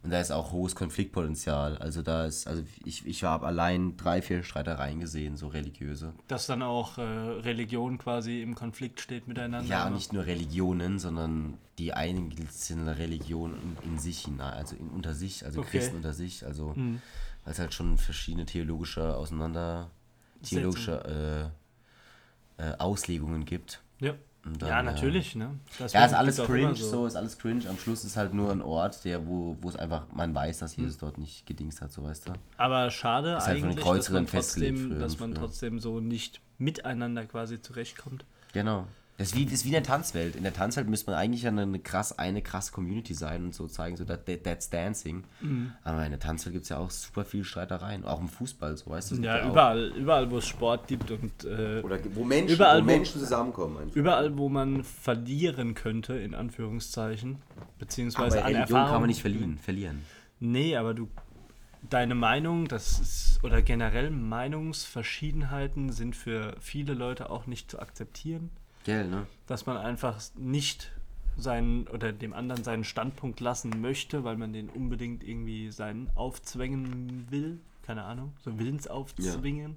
[0.03, 1.77] Und da ist auch hohes Konfliktpotenzial.
[1.79, 6.13] Also da ist, also ich, ich habe allein drei, vier Streitereien gesehen, so religiöse.
[6.27, 9.67] Dass dann auch äh, Religion quasi im Konflikt steht miteinander.
[9.67, 9.95] Ja, oder?
[9.95, 15.45] nicht nur Religionen, sondern die einzelne Religion in, in sich hinein, also in, unter sich,
[15.45, 15.79] also Okay.
[15.79, 17.01] Christen unter sich, also Mhm.
[17.47, 19.89] Weil es halt schon verschiedene theologische Auseinander,
[20.43, 21.49] theologische
[22.59, 23.81] äh, äh, Auslegungen gibt.
[24.01, 24.15] Ja.
[24.43, 25.45] Dann, ja, natürlich, ne?
[25.45, 27.05] Ja, Deswegen ist alles cringe, so.
[27.05, 27.69] ist alles cringe.
[27.69, 30.75] Am Schluss ist halt nur ein Ort, der, wo, wo es einfach, man weiß, dass.
[30.75, 32.33] Jesus dort nicht gedingst hat, so weißt du.
[32.57, 37.61] Aber schade Ist halt eigentlich, dass man, trotzdem, dass man trotzdem so nicht miteinander quasi
[37.61, 38.25] zurechtkommt.
[38.51, 38.87] Genau.
[39.17, 40.35] Das ist, wie, das ist wie in der Tanzwelt.
[40.35, 43.67] In der Tanzwelt müsste man eigentlich eine, eine, krass, eine krasse Community sein und so
[43.67, 45.23] zeigen, so that, that, that's dancing.
[45.41, 45.71] Mhm.
[45.83, 48.05] Aber in der Tanzwelt gibt es ja auch super viel Streitereien.
[48.05, 49.15] Auch im Fußball, so weißt du.
[49.15, 52.53] es gibt Ja, auch- überall, überall, wo es Sport gibt und äh, Oder wo Menschen,
[52.53, 53.77] Überall, wo wo- Menschen zusammenkommen.
[53.79, 53.95] Einfach.
[53.95, 57.37] überall, wo man verlieren könnte, in Anführungszeichen,
[57.79, 58.91] beziehungsweise Aber an Religion Erfahrung.
[58.91, 59.57] kann man nicht verlieren.
[59.57, 60.03] verlieren.
[60.39, 61.09] Nee, aber du,
[61.89, 68.51] deine Meinung, das ist, oder generell Meinungsverschiedenheiten sind für viele Leute auch nicht zu akzeptieren.
[68.87, 69.27] Gell, ne?
[69.47, 70.93] dass man einfach nicht
[71.35, 77.27] seinen oder dem anderen seinen Standpunkt lassen möchte, weil man den unbedingt irgendwie seinen aufzwängen
[77.29, 77.59] will.
[77.83, 79.75] Keine Ahnung, so Willensaufzwingen.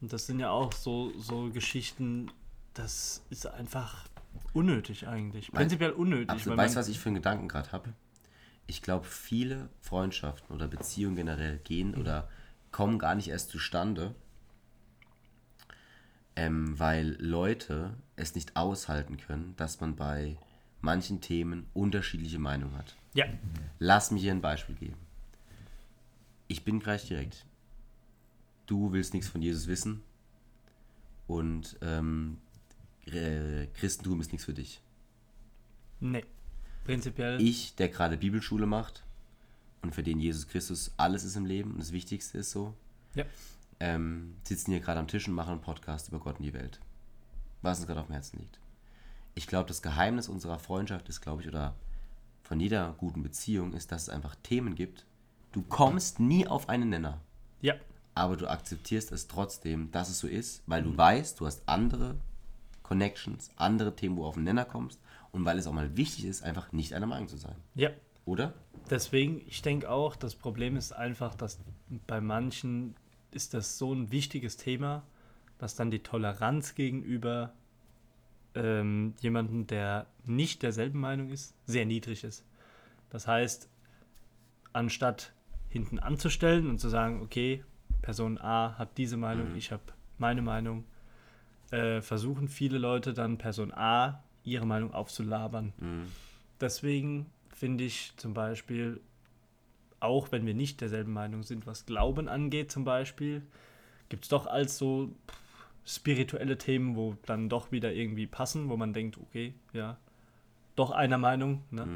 [0.00, 2.30] Und das sind ja auch so, so Geschichten,
[2.72, 4.06] das ist einfach
[4.52, 5.50] unnötig eigentlich.
[5.50, 6.30] Prinzipiell unnötig.
[6.30, 6.56] Absolut.
[6.56, 7.94] Weißt du, was ich für einen Gedanken gerade habe?
[8.68, 11.98] Ich glaube, viele Freundschaften oder Beziehungen generell gehen Mhm.
[12.00, 12.28] oder
[12.70, 14.14] kommen gar nicht erst zustande,
[16.38, 20.36] ähm, weil Leute es nicht aushalten können, dass man bei
[20.80, 22.94] manchen Themen unterschiedliche Meinungen hat.
[23.12, 23.26] Ja,
[23.80, 24.96] Lass mich hier ein Beispiel geben.
[26.46, 27.44] Ich bin gleich direkt.
[28.66, 30.02] Du willst nichts von Jesus wissen
[31.26, 32.38] und ähm,
[33.06, 34.80] äh, Christentum ist nichts für dich.
[36.00, 36.24] nee.
[36.84, 37.38] Prinzipiell.
[37.42, 39.02] ich, der gerade Bibelschule macht
[39.82, 42.72] und für den Jesus Christus alles ist im Leben und das Wichtigste ist so,
[43.14, 43.24] ja.
[43.80, 46.80] Ähm, sitzen hier gerade am Tisch und machen einen Podcast über Gott und die Welt.
[47.62, 48.58] Was uns gerade auf dem Herzen liegt.
[49.34, 51.74] Ich glaube, das Geheimnis unserer Freundschaft ist, glaube ich, oder
[52.42, 55.06] von jeder guten Beziehung ist, dass es einfach Themen gibt.
[55.52, 57.20] Du kommst nie auf einen Nenner,
[57.60, 57.74] Ja.
[58.14, 62.16] aber du akzeptierst es trotzdem, dass es so ist, weil du weißt, du hast andere
[62.82, 66.24] Connections, andere Themen, wo du auf den Nenner kommst und weil es auch mal wichtig
[66.24, 67.56] ist, einfach nicht einer Meinung zu sein.
[67.74, 67.90] Ja.
[68.24, 68.54] Oder?
[68.90, 71.58] Deswegen, ich denke auch, das Problem ist einfach, dass
[72.06, 72.94] bei manchen
[73.30, 75.02] ist das so ein wichtiges Thema,
[75.58, 77.52] dass dann die Toleranz gegenüber
[78.54, 82.44] ähm, jemandem, der nicht derselben Meinung ist, sehr niedrig ist.
[83.10, 83.68] Das heißt,
[84.72, 85.32] anstatt
[85.68, 87.64] hinten anzustellen und zu sagen, okay,
[88.02, 89.82] Person A hat diese Meinung, ich habe
[90.18, 90.84] meine Meinung,
[91.70, 95.72] äh, versuchen viele Leute dann Person A ihre Meinung aufzulabern.
[96.60, 99.00] Deswegen finde ich zum Beispiel,
[100.00, 103.42] auch wenn wir nicht derselben Meinung sind, was Glauben angeht zum Beispiel,
[104.08, 105.10] gibt es doch als so
[105.84, 109.98] spirituelle Themen, wo dann doch wieder irgendwie passen, wo man denkt, okay, ja,
[110.76, 111.62] doch einer Meinung.
[111.70, 111.86] Ne?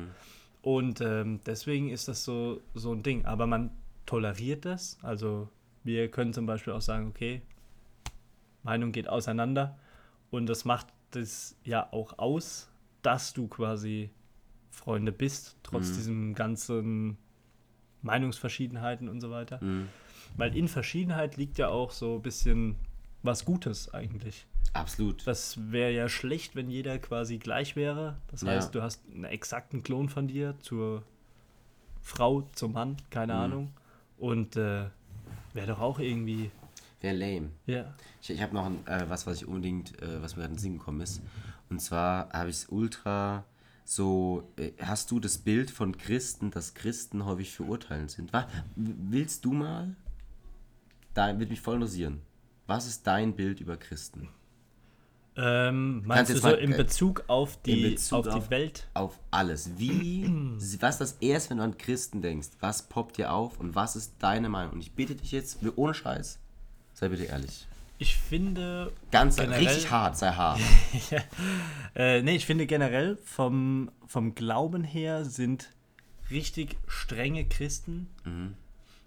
[0.63, 3.25] Und ähm, deswegen ist das so, so ein Ding.
[3.25, 3.71] Aber man
[4.07, 4.99] toleriert das.
[5.03, 5.49] Also
[5.85, 7.43] wir können zum Beispiel auch sagen, okay,
[8.63, 9.79] Meinung geht auseinander.
[10.31, 12.71] Und das macht das ja auch aus,
[13.03, 14.11] dass du quasi
[14.71, 15.95] Freunde bist, trotz Mhm.
[15.95, 17.19] diesem ganzen
[18.03, 19.63] Meinungsverschiedenheiten und so weiter.
[19.63, 19.89] Mhm.
[20.37, 22.77] Weil in Verschiedenheit liegt ja auch so ein bisschen
[23.23, 24.47] was Gutes eigentlich.
[24.73, 25.27] Absolut.
[25.27, 28.17] Das wäre ja schlecht, wenn jeder quasi gleich wäre.
[28.29, 28.49] Das Ja.
[28.53, 31.03] heißt, du hast einen exakten Klon von dir zur
[32.01, 33.39] Frau, zum Mann, keine Mhm.
[33.41, 33.73] Ahnung.
[34.19, 34.87] Und äh,
[35.53, 36.51] wäre doch auch irgendwie,
[37.01, 37.51] Wäre lame.
[37.67, 37.93] ja.
[38.23, 40.57] Ich, ich habe noch ein, äh, was, was ich unbedingt, äh, was mir gerade in
[40.57, 41.21] den Sinn gekommen ist.
[41.69, 43.45] Und zwar habe ich es ultra
[43.85, 48.33] so, äh, hast du das Bild von Christen, dass Christen häufig verurteilend sind?
[48.33, 49.95] Was, willst du mal?
[51.15, 52.21] Da würde mich voll interessieren.
[52.67, 54.29] Was ist dein Bild über Christen?
[55.35, 58.89] Ähm, meinst du jetzt so in äh, Bezug auf die, Bezug auf die auf- Welt?
[58.95, 59.71] Auf alles.
[59.79, 60.31] Wie,
[60.81, 62.49] was ist das erst, wenn du an Christen denkst?
[62.61, 64.75] Was poppt dir auf und was ist deine Meinung?
[64.75, 66.39] Und ich bitte dich jetzt, ohne Scheiß,
[66.93, 67.67] sei bitte ehrlich.
[68.03, 68.93] Ich finde.
[69.13, 70.61] Ganz Generell- richtig hart, sei hart.
[71.95, 75.71] Äh, nee, ich finde generell vom, vom Glauben her sind
[76.31, 78.09] richtig strenge Christen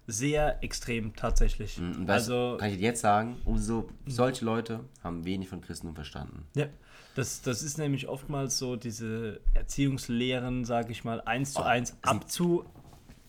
[0.08, 1.80] sehr extrem tatsächlich.
[1.80, 2.06] Mhm.
[2.08, 6.46] Also, kann ich jetzt sagen, umso solche Leute haben wenig von Christentum verstanden.
[6.56, 6.68] ja,
[7.16, 11.90] das, das ist nämlich oftmals so diese Erziehungslehren, sage ich mal, eins zu Oh, eins
[11.90, 12.00] sind-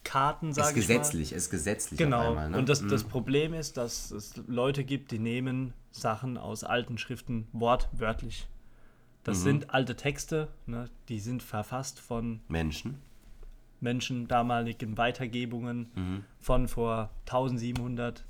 [0.07, 0.99] abzukarten, Es sage ist ich mal.
[0.99, 2.29] gesetzlich, es ist gesetzlich Genau.
[2.31, 2.51] einmal.
[2.51, 2.59] Ne?
[2.59, 2.88] Und das, Mhm.
[2.88, 8.47] das Problem ist, dass es Leute gibt, die nehmen Sachen aus alten Schriften wortwörtlich.
[8.49, 8.55] Mhm.
[9.25, 12.99] Das sind alte Texte, ne, die sind verfasst von Menschen.
[13.81, 16.25] Menschen damaligen Weitergebungen Mhm.
[16.40, 18.25] von vor 1700,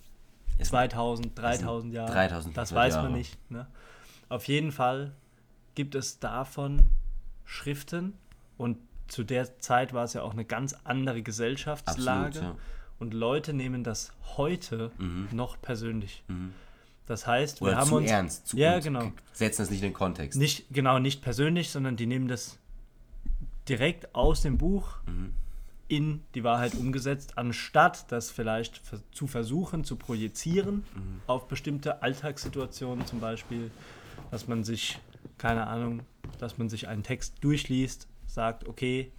[0.59, 2.11] Es- 2000, 3000 Jahren.
[2.11, 3.17] 3500 Das weiß man Jahre.
[3.17, 3.51] nicht.
[3.51, 3.67] Ne?
[4.29, 5.13] Auf jeden Fall
[5.75, 6.89] gibt es davon
[7.45, 8.15] Schriften
[8.57, 12.61] und zu der Zeit war es ja auch eine ganz andere Gesellschaftslage Absolut, ja.
[12.99, 14.91] und Leute nehmen das heute
[15.33, 16.25] noch persönlich.
[17.07, 17.69] Das heißt, wir Mhm.
[17.73, 18.47] Oder haben zu uns ernst.
[18.49, 20.39] Zu, ja genau Setzen das nicht in den Kontext.
[20.39, 22.59] nicht genau nicht persönlich, sondern die nehmen das
[23.69, 25.33] direkt aus dem Buch Mhm.
[25.89, 28.81] in die Wahrheit umgesetzt, anstatt das vielleicht
[29.13, 31.21] zu versuchen zu projizieren Mhm.
[31.29, 33.71] auf bestimmte Alltagssituationen zum Beispiel,
[34.31, 34.99] dass man sich
[35.39, 36.01] keine Ahnung,
[36.39, 39.13] dass man sich einen Text durchliest, sagt, okay,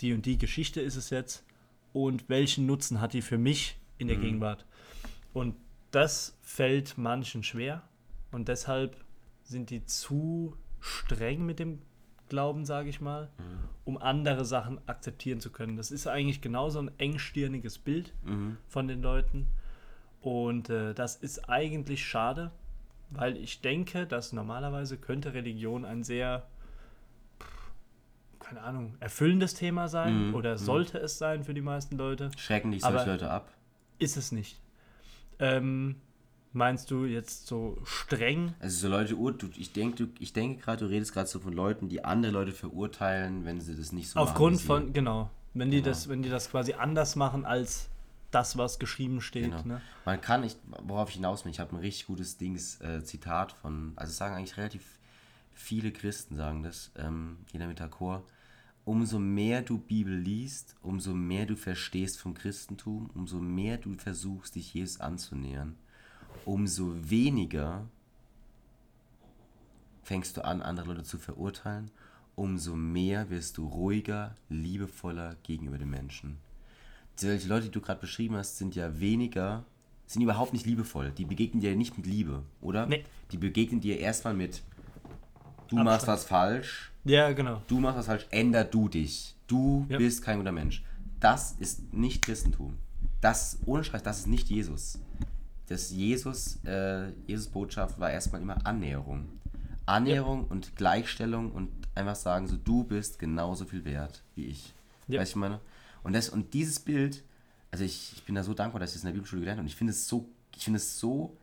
[0.00, 1.44] die und die Geschichte ist es jetzt
[1.92, 4.64] und welchen Nutzen hat die für mich in der Gegenwart?
[5.32, 5.56] Und
[5.90, 7.82] das fällt manchen schwer
[8.32, 8.96] und deshalb
[9.42, 11.80] sind die zu streng mit dem
[12.28, 13.28] Glauben, sage ich mal,
[13.84, 15.76] um andere Sachen akzeptieren zu können.
[15.76, 18.56] Das ist eigentlich genauso ein engstirniges Bild Mhm.
[18.68, 19.48] von den Leuten
[20.20, 22.52] und äh, das ist eigentlich schade,
[23.10, 26.46] weil ich denke, dass normalerweise könnte Religion ein sehr
[28.38, 30.58] keine Ahnung, erfüllendes Thema sein Mhm, oder mhm.
[30.58, 32.30] sollte es sein für die meisten Leute.
[32.36, 33.48] Schrecken dich solche Leute ab?
[33.98, 34.58] Ist es nicht.
[35.38, 35.96] Ähm,
[36.52, 38.54] meinst du jetzt so streng?
[38.58, 41.52] Also so Leute, du, ich denke, du, ich denke gerade, du redest gerade so von
[41.52, 44.62] Leuten, die andere Leute verurteilen, wenn sie das nicht so Aufgrund machen.
[44.62, 45.88] wie von, genau, wenn die, Genau.
[45.90, 47.88] das, wenn die das quasi anders machen als
[48.30, 49.50] das, was geschrieben steht.
[49.50, 49.62] Genau.
[49.64, 49.80] Ne?
[50.04, 53.52] Man kann nicht, worauf ich hinaus will, ich habe ein richtig gutes Dings, äh, Zitat
[53.52, 54.82] von, also es sagen eigentlich relativ
[55.52, 58.22] viele Christen sagen das, ähm, jeder mit D'accord.
[58.84, 64.54] Umso mehr du Bibel liest, umso mehr du verstehst vom Christentum, umso mehr du versuchst,
[64.54, 65.76] dich Jesus anzunähern,
[66.44, 67.86] umso weniger
[70.02, 71.90] fängst du an, andere Leute zu verurteilen,
[72.34, 76.38] umso mehr wirst du ruhiger, liebevoller gegenüber den Menschen.
[77.20, 79.64] Solche Leute, die du gerade beschrieben hast, sind ja weniger,
[80.06, 81.10] sind überhaupt nicht liebevoll.
[81.10, 82.86] Die begegnen dir nicht mit Liebe, oder?
[82.86, 83.04] Nee.
[83.30, 84.62] Die begegnen dir erstmal mit,
[85.68, 85.84] du Abstand.
[85.84, 87.60] machst was falsch, Ja, genau.
[87.68, 89.34] du machst was falsch, änder du dich.
[89.46, 89.98] Du Ja.
[89.98, 90.82] bist kein guter Mensch.
[91.20, 92.76] Das ist nicht Christentum.
[93.20, 94.98] Das, ohne Scheiß, das ist nicht Jesus.
[95.68, 99.28] Das Jesus, äh, Jesus Botschaft war erstmal immer Annäherung.
[99.86, 104.72] Annäherung und Gleichstellung und einfach sagen, so du bist genauso viel wert wie ich.
[105.08, 105.20] Ja.
[105.20, 105.60] Weißt du, ich meine?
[106.02, 107.22] Und, das, und dieses Bild,
[107.70, 109.64] also ich, ich bin da so dankbar, dass ich das in der Bibelschule gelernt habe.
[109.64, 111.36] Und ich finde es so, ich finde es so,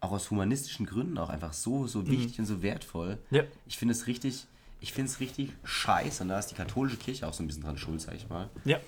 [0.00, 3.18] auch aus humanistischen Gründen auch einfach so, so wichtig und so wertvoll.
[3.30, 3.36] Mhm.
[3.36, 3.42] Ja.
[3.66, 4.46] Ich finde es richtig,
[4.80, 6.24] ich finde es richtig scheiße.
[6.24, 8.50] Und da ist die katholische Kirche auch so ein bisschen dran schuld, sag ich mal.
[8.64, 8.78] Ja.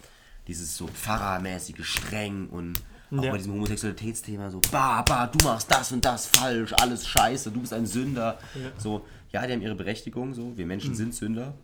[0.49, 2.79] Dieses so pfarrermäßige streng und
[3.17, 3.31] auch Ja.
[3.31, 7.61] bei diesem Homosexualitätsthema so, bah, bah, du machst das und das falsch, alles scheiße, du
[7.61, 8.39] bist ein Sünder.
[8.55, 8.73] Ja.
[8.79, 11.55] So, ja, die haben ihre Berechtigung, so, wir Menschen sind Sünder.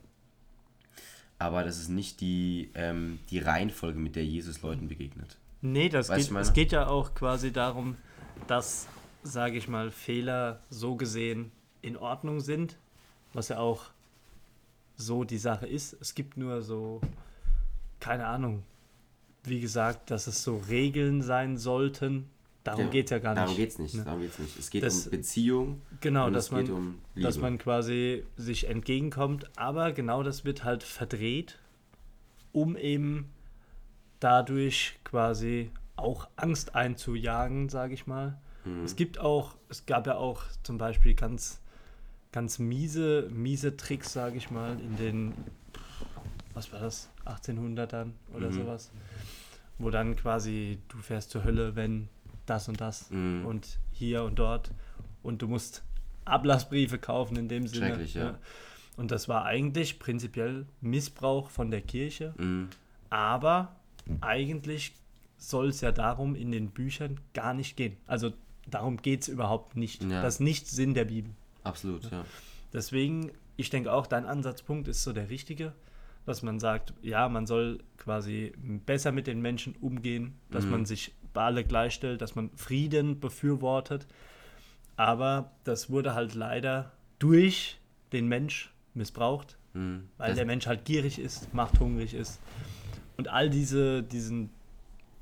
[1.41, 5.39] Aber das ist nicht die, ähm, die Reihenfolge, mit der Jesus Leuten begegnet.
[5.63, 7.97] Nee, das Weißt geht, es geht ja auch quasi darum,
[8.47, 8.87] dass,
[9.23, 11.51] sage ich mal, Fehler so gesehen
[11.81, 12.77] in Ordnung sind,
[13.33, 13.87] was ja auch
[14.97, 15.97] so die Sache ist.
[15.99, 17.01] Es gibt nur so,
[18.01, 18.63] keine Ahnung,
[19.45, 22.29] wie gesagt, dass es so Regeln sein sollten.
[22.65, 23.43] Darum Ja, geht es ja gar nicht.
[23.43, 23.95] Darum geht's nicht.
[23.95, 24.05] ne?
[24.05, 24.59] Darum geht's nicht.
[24.59, 25.83] Es geht Das- um Beziehung.
[26.01, 30.63] Genau, dass es geht man, um dass man quasi sich entgegenkommt, aber genau das wird
[30.65, 31.59] halt verdreht,
[32.53, 33.31] um eben
[34.21, 38.39] dadurch quasi auch Angst einzujagen, sage ich mal.
[38.65, 38.85] Mhm.
[38.85, 41.61] Es gibt auch, es gab ja auch zum Beispiel ganz,
[42.33, 45.35] ganz miese, miese Tricks, sage ich mal, in den,
[46.55, 48.53] was war das, 1800ern oder Mhm.
[48.53, 48.91] sowas,
[49.79, 52.09] wo dann quasi du fährst zur Hölle, wenn
[52.51, 53.47] das und das Mhm.
[53.47, 54.71] und hier und dort
[55.23, 55.83] und du musst
[56.25, 57.87] Ablassbriefe kaufen in dem Sinne.
[57.89, 58.39] Schrecklich, ja.
[58.97, 62.35] Und das war eigentlich prinzipiell Missbrauch von der Kirche.
[62.37, 62.69] Mhm.
[63.09, 63.75] Aber
[64.21, 64.95] eigentlich
[65.39, 67.97] soll es ja darum in den Büchern gar nicht gehen.
[68.07, 68.33] Also
[68.69, 70.03] darum geht es überhaupt nicht.
[70.03, 70.23] Ja.
[70.23, 71.33] Das ist nicht Sinn der Bibel.
[71.65, 72.25] Absolut, ja.
[72.73, 75.73] Deswegen, ich denke auch, dein Ansatzpunkt ist so der richtige,
[76.27, 78.53] dass man sagt, ja, man soll quasi
[78.87, 84.07] besser mit den Menschen umgehen, dass man sich alle gleichstellt, dass man Frieden befürwortet.
[84.97, 87.79] Aber das wurde halt leider durch
[88.13, 90.09] den Mensch missbraucht, Mhm.
[90.19, 92.41] weil Das- der Mensch halt gierig ist, machthungrig ist
[93.17, 94.51] und all diese, diesen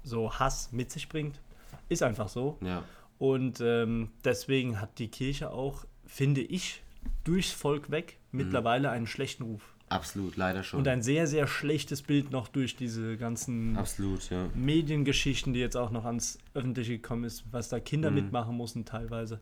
[0.03, 1.41] so Hass mit sich bringt.
[1.89, 2.59] Ist einfach so.
[2.61, 2.83] ja.
[3.19, 6.83] Und ähm, deswegen hat die Kirche auch, finde ich,
[7.25, 9.75] durchs Volk weg mittlerweile einen schlechten Ruf.
[9.91, 10.81] Absolut, leider schon.
[10.81, 14.49] Und ein sehr, sehr schlechtes Bild noch durch diese ganzen Absolut, ja.
[14.55, 18.17] Mediengeschichten, die jetzt auch noch ans Öffentliche gekommen ist, was da Kinder Mhm.
[18.17, 19.41] mitmachen mussten teilweise.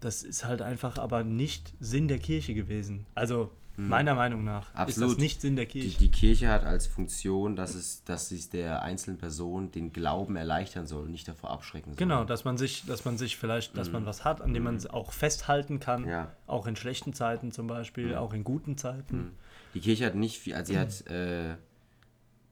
[0.00, 3.06] Das ist halt einfach aber nicht Sinn der Kirche gewesen.
[3.14, 4.76] Also meiner Meinung nach ist.
[4.78, 5.10] Absolut.
[5.12, 5.98] das nicht Sinn der Die, Kirche.
[5.98, 10.86] die Kirche hat als Funktion, dass es, dass es der einzelnen Person den Glauben erleichtern
[10.86, 11.96] soll, nicht davor abschrecken soll.
[11.96, 14.86] Genau, dass man sich, dass man sich vielleicht, dass man was hat, an dem man
[14.88, 16.06] auch festhalten kann.
[16.08, 16.32] Ja.
[16.46, 19.32] auch in schlechten Zeiten zum Beispiel, auch in guten Zeiten.
[19.74, 21.56] Die Kirche hat nicht viel, also sie hat, äh,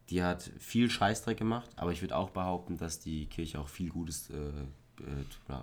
[0.08, 3.90] die hat viel Scheißdreck gemacht, aber ich würde auch behaupten, dass die Kirche auch viel
[3.90, 4.34] Gutes äh,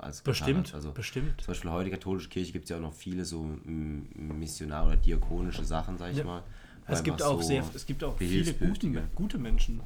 [0.01, 0.73] als getan Bestimmt.
[0.73, 1.41] Also bestimmt.
[1.41, 4.07] zum Beispiel heute katholische Kirche gibt es ja auch noch viele so mm,
[4.39, 6.23] Missionar- oder diakonische Sachen, sag ich Ja.
[6.23, 6.43] mal.
[6.89, 9.81] Es gibt auch so sehr, es gibt auch viele gute, gute Menschen.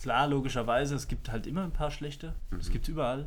[0.00, 2.34] Klar, logischerweise, es gibt halt immer ein paar schlechte.
[2.58, 3.26] Es gibt überall.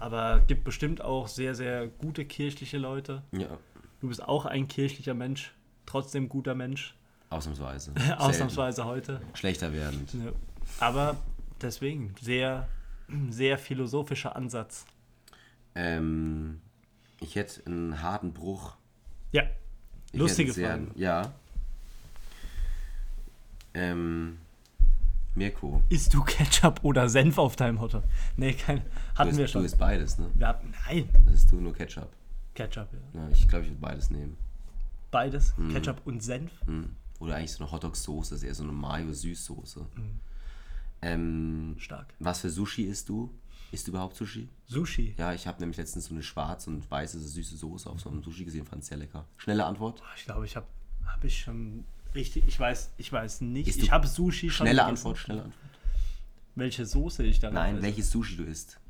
[0.00, 3.22] Aber es gibt bestimmt auch sehr, sehr gute kirchliche Leute.
[3.32, 3.58] Ja,
[4.00, 5.52] Du bist auch ein kirchlicher Mensch,
[5.84, 6.94] trotzdem guter Mensch,
[7.28, 7.92] ausnahmsweise.
[8.18, 9.20] ausnahmsweise heute.
[9.34, 10.14] Schlechter werdend.
[10.14, 10.32] Ja.
[10.80, 11.16] Aber
[11.60, 12.66] deswegen, sehr,
[13.30, 14.84] sehr philosophischer Ansatz.
[15.74, 16.60] Ähm,
[17.20, 18.76] ich hätte einen harten Bruch.
[19.32, 19.42] Ja,
[20.12, 21.00] Ich lustige einen Frage.
[21.00, 21.32] Ja.
[23.74, 24.38] Ähm,
[25.34, 25.82] Mirko.
[25.90, 28.02] Isst du Ketchup oder Senf auf deinem Hotdog?
[28.36, 29.64] Nee, kein, Du hatten isst, wir du schon.
[29.64, 30.28] isst beides, ne?
[30.34, 32.08] Wir hatten, nein, Das ist du nur Ketchup.
[32.54, 33.20] Ketchup, ja.
[33.22, 34.36] Ja, ich glaube, ich würde beides nehmen.
[35.12, 36.50] Beides, Ketchup und Senf.
[36.66, 36.94] Hm.
[37.20, 39.86] Oder eigentlich so eine Hotdog-Soße, ist eher so eine Mayo-Süßsoße.
[41.02, 42.12] Ähm, Stark.
[42.18, 43.30] was für Sushi isst du?
[43.72, 44.48] Isst du überhaupt Sushi?
[44.66, 45.14] Sushi.
[45.16, 48.22] Ja, ich habe nämlich letztens so eine schwarze und weiße süße Soße auf so einem
[48.22, 49.24] Sushi gesehen, fand es sehr lecker.
[49.36, 50.02] Schnelle Antwort?
[50.16, 50.66] Ich glaube, ich habe
[51.06, 51.84] hab ich schon
[52.14, 53.68] richtig, ich weiß, ich weiß nicht.
[53.68, 54.84] Isst Ich habe Sushi schon Schnelle.
[54.84, 55.64] Antwort, schnelle Antwort.
[56.56, 58.80] Welche Soße ich dann Nein, welches Sushi du isst.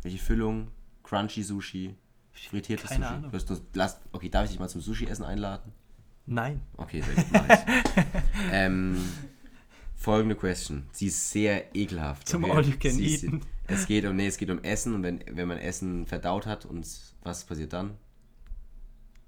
[0.00, 0.68] Welche Füllung?
[1.02, 1.94] Crunchy Sushi?
[2.32, 3.14] Frittiertes Keine Sushi?
[3.16, 3.30] Ahnung.
[3.30, 5.72] Du hast, lass, okay, darf ich dich mal zum Sushi-Essen einladen?
[6.24, 6.62] Nein.
[6.78, 8.02] Okay, sehr gut, ich.
[8.52, 8.96] ähm,
[10.02, 10.86] folgende Question.
[10.92, 12.28] Sie ist sehr ekelhaft.
[12.28, 12.52] Zum okay?
[12.52, 13.40] All you can ist- eaten.
[13.68, 16.66] Es geht um, nee, es geht um Essen und wenn, wenn man Essen verdaut hat
[16.66, 16.86] und
[17.22, 17.96] was passiert dann?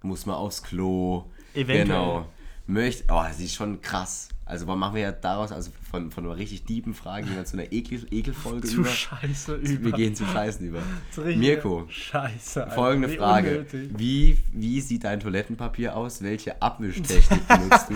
[0.02, 1.30] Muss man aufs Klo.
[1.54, 1.84] Eventuell.
[1.86, 2.26] Genau.
[2.66, 4.28] Möchte, oh, sie ist schon krass.
[4.46, 7.44] Also warum machen wir ja daraus, also von, von einer richtig tiefen Frage gehen wir
[7.46, 8.88] zu einer Ekel, Ekelfolge Zu über.
[8.90, 9.92] scheiße Wir über.
[9.92, 10.80] gehen zu Scheißen über.
[11.36, 12.64] Mirko, Scheiße.
[12.64, 12.74] Alter.
[12.74, 13.50] folgende Wie Frage.
[13.50, 13.90] unnötig.
[13.96, 16.22] Wie, wie sieht dein Toilettenpapier aus?
[16.22, 17.94] Welche Abwischtechnik benutzt du?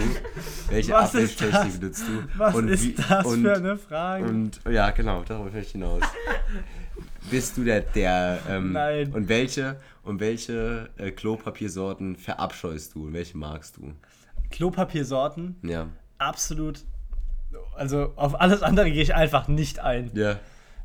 [0.70, 2.38] Welche Was Abwischtechnik benutzt du?
[2.38, 4.24] Was und ist wie, das und, für eine Frage?
[4.24, 6.02] Und ja, genau, darauf möchte ich hinaus.
[7.30, 9.12] Bist du der, der ähm, Nein.
[9.12, 13.92] und welche und welche äh, Klopapiersorten verabscheust du und welche magst du?
[14.50, 15.88] Klopapiersorten, Ja.
[16.18, 16.80] absolut.
[17.76, 20.10] Also auf alles andere gehe ich einfach nicht ein.
[20.14, 20.38] Ja.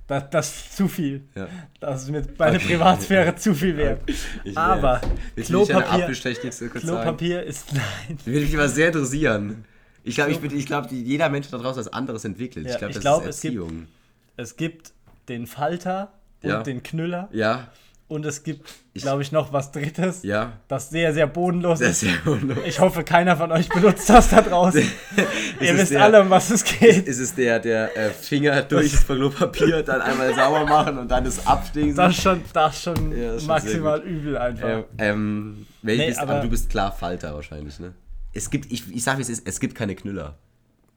[0.08, 1.24] Das, das ist zu viel.
[1.34, 1.48] Ja.
[1.80, 2.68] Das ist mir meine Okay.
[2.68, 4.02] Privatsphäre zu viel wert.
[4.44, 6.70] Ich, Aber äh, deine Klopapier?
[6.70, 8.18] Klopapier ist nein.
[8.26, 9.66] Würde mich aber sehr interessieren.
[10.04, 12.66] Ich glaube, ich, ich glaub, jeder Mensch da draußen was anderes entwickelt.
[12.66, 13.88] Ja, ich glaube, das glaub, ist es gibt- Erziehung.
[14.36, 14.92] Es gibt
[15.30, 16.64] den Falter und Ja.
[16.64, 17.68] den Knüller Ja,
[18.14, 20.54] und es gibt, glaube ich, noch was Drittes, ja.
[20.68, 22.04] das sehr, sehr bodenlos Das ist.
[22.04, 22.64] ja unlogisch.
[22.66, 24.82] Ich hoffe, keiner von euch benutzt das da draußen.
[25.60, 27.08] Ihr wisst der- alle, um was es geht.
[27.08, 31.46] Ist es der, der äh, Finger durchs Klopapier dann einmal sauber machen und dann das
[31.46, 31.96] Abstinken?
[31.96, 34.68] Das ist schon, das schon Ja, das schon maximal übel einfach.
[34.68, 37.94] Ähm, ähm, Nee, bist, aber, aber- du bist klar Falter wahrscheinlich, ne?
[38.34, 40.36] Es gibt, ich, ich sag wie es ist, es gibt keine Knüller.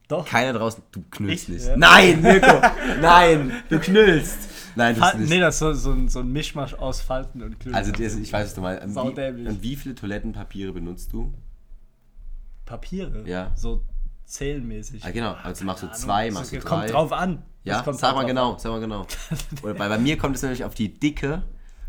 [0.08, 0.24] Doch.
[0.24, 1.48] Keiner draußen, du knüllst Ich?
[1.48, 1.66] nicht.
[1.66, 1.76] Ja.
[1.76, 2.60] Nein, Mirko,
[3.00, 4.38] nein, du knüllst.
[4.76, 5.30] Nein, du Fal bist nicht.
[5.30, 7.74] nee, das ist so, so, ein, so ein Mischmasch aus Falten und Knüllen.
[7.76, 8.96] Also das, ich weiß, was du meinst.
[8.96, 11.32] Und wie, wie viele Toilettenpapiere benutzt du?
[12.64, 13.22] Papiere.
[13.26, 13.52] Ja.
[13.54, 13.82] So
[14.24, 15.04] zählmäßig.
[15.04, 16.76] Ah, genau, also machst du zwei, machst du Das drei.
[16.80, 17.42] Kommt drauf an.
[17.64, 18.58] Ja, Das kommt sag mal genau, an.
[18.58, 19.06] sag mal genau.
[19.62, 21.42] Oder bei, bei mir kommt es nämlich auf die Dicke,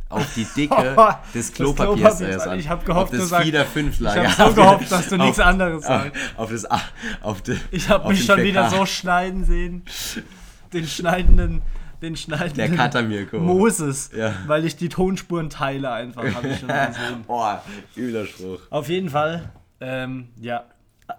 [0.10, 0.96] auf die Dicke
[1.34, 2.22] des Klopapiers.
[2.22, 2.54] Erst an.
[2.54, 2.60] an.
[2.60, 5.40] Ich hab gehofft, auf du das Fieder 5 Ich habe so gehofft, dass du nichts
[5.40, 6.12] anderes sagst.
[6.38, 6.82] Auf das, A-
[7.22, 8.70] auf de, Ich habe auf mich schon wieder 4K.
[8.78, 9.84] so schneiden sehen.
[10.74, 11.62] Den schneidenden
[12.02, 13.40] den schneidenden Der Cutter Mirko.
[13.40, 14.34] Moses, Ja.
[14.46, 17.24] weil ich die Tonspuren teile einfach, habe ich schon gesehen.
[17.28, 17.64] Boah,
[17.96, 18.60] übler Spruch.
[18.70, 19.50] Auf jeden Fall,
[19.82, 20.66] ähm, ja,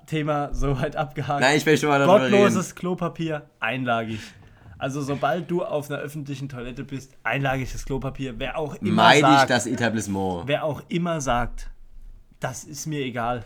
[0.06, 1.40] Thema soweit abgehakt.
[1.40, 2.30] Nein, ich möchte mal darüber reden.
[2.32, 4.20] Gottloses Klopapier, einlagig.
[4.80, 9.38] Also sobald du auf einer öffentlichen Toilette bist, einlagiges Klopapier, wer auch immer Meide ich
[9.38, 10.42] sagt, das Etablissement.
[10.46, 11.68] wer auch immer sagt,
[12.38, 13.44] das ist mir egal.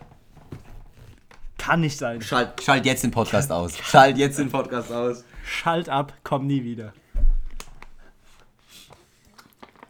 [1.57, 2.20] Kann nicht sein.
[2.20, 3.78] Schalt, schalt jetzt den Podcast aus.
[3.78, 5.24] Schalt jetzt den Podcast aus.
[5.45, 6.93] Schalt ab, komm nie wieder.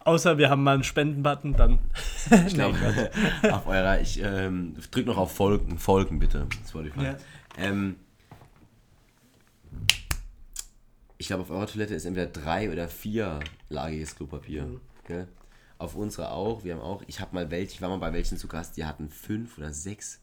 [0.05, 1.79] Außer wir haben mal einen Spendenbutton, dann.
[2.47, 2.77] Ich glaube,
[3.51, 6.47] auf eurer, ich ähm, drück noch auf Folgen, Folgen bitte.
[6.69, 7.05] Spotify.
[7.05, 7.17] Ja.
[7.57, 7.97] Ähm,
[11.19, 14.65] ich glaube, auf eurer Toilette ist entweder drei oder vier lagiges Klopapier.
[14.65, 14.81] Mhm.
[15.07, 15.29] Gell?
[15.79, 16.65] Auf unserer auch.
[16.65, 17.03] Wir haben auch.
[17.07, 19.73] Ich habe mal welche, ich war mal bei welchen zu Gast, die hatten fünf oder
[19.73, 20.21] sechs.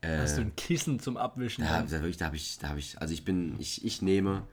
[0.00, 1.64] Hast du ein Kissen zum Abwischen?
[1.64, 4.44] Da, da, wirklich, da habe ich, da habe ich, also ich bin, ich, ich nehme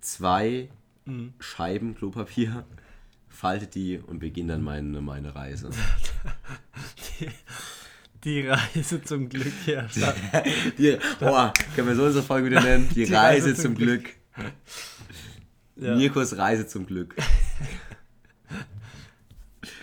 [0.00, 0.68] zwei
[1.08, 1.32] Mhm.
[1.38, 2.64] Scheiben Klopapier,
[3.38, 5.70] falte die und beginne dann meine, meine Reise.
[8.24, 9.86] Die Reise zum Glück, ja.
[10.76, 12.88] Die, boah, können wir so unsere Folge wieder nennen?
[12.88, 14.10] Die, Die Reise, zum Glück.
[15.76, 15.94] ja.
[15.94, 17.14] Mirkos Reise zum Glück.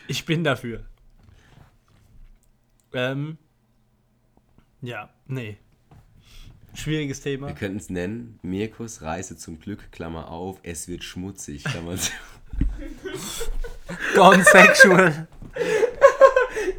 [0.07, 0.85] Ich bin dafür.
[2.93, 3.39] Ähm.
[4.83, 5.57] Ja, nee.
[6.75, 7.47] Schwieriges Thema.
[7.47, 12.11] Wir könnten es nennen, Mirkos Reise zum Glück, Klammer auf, es wird schmutzig, Klammer zu.
[14.15, 15.27] Gone sexual.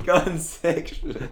[0.05, 1.29] Ganz sexual.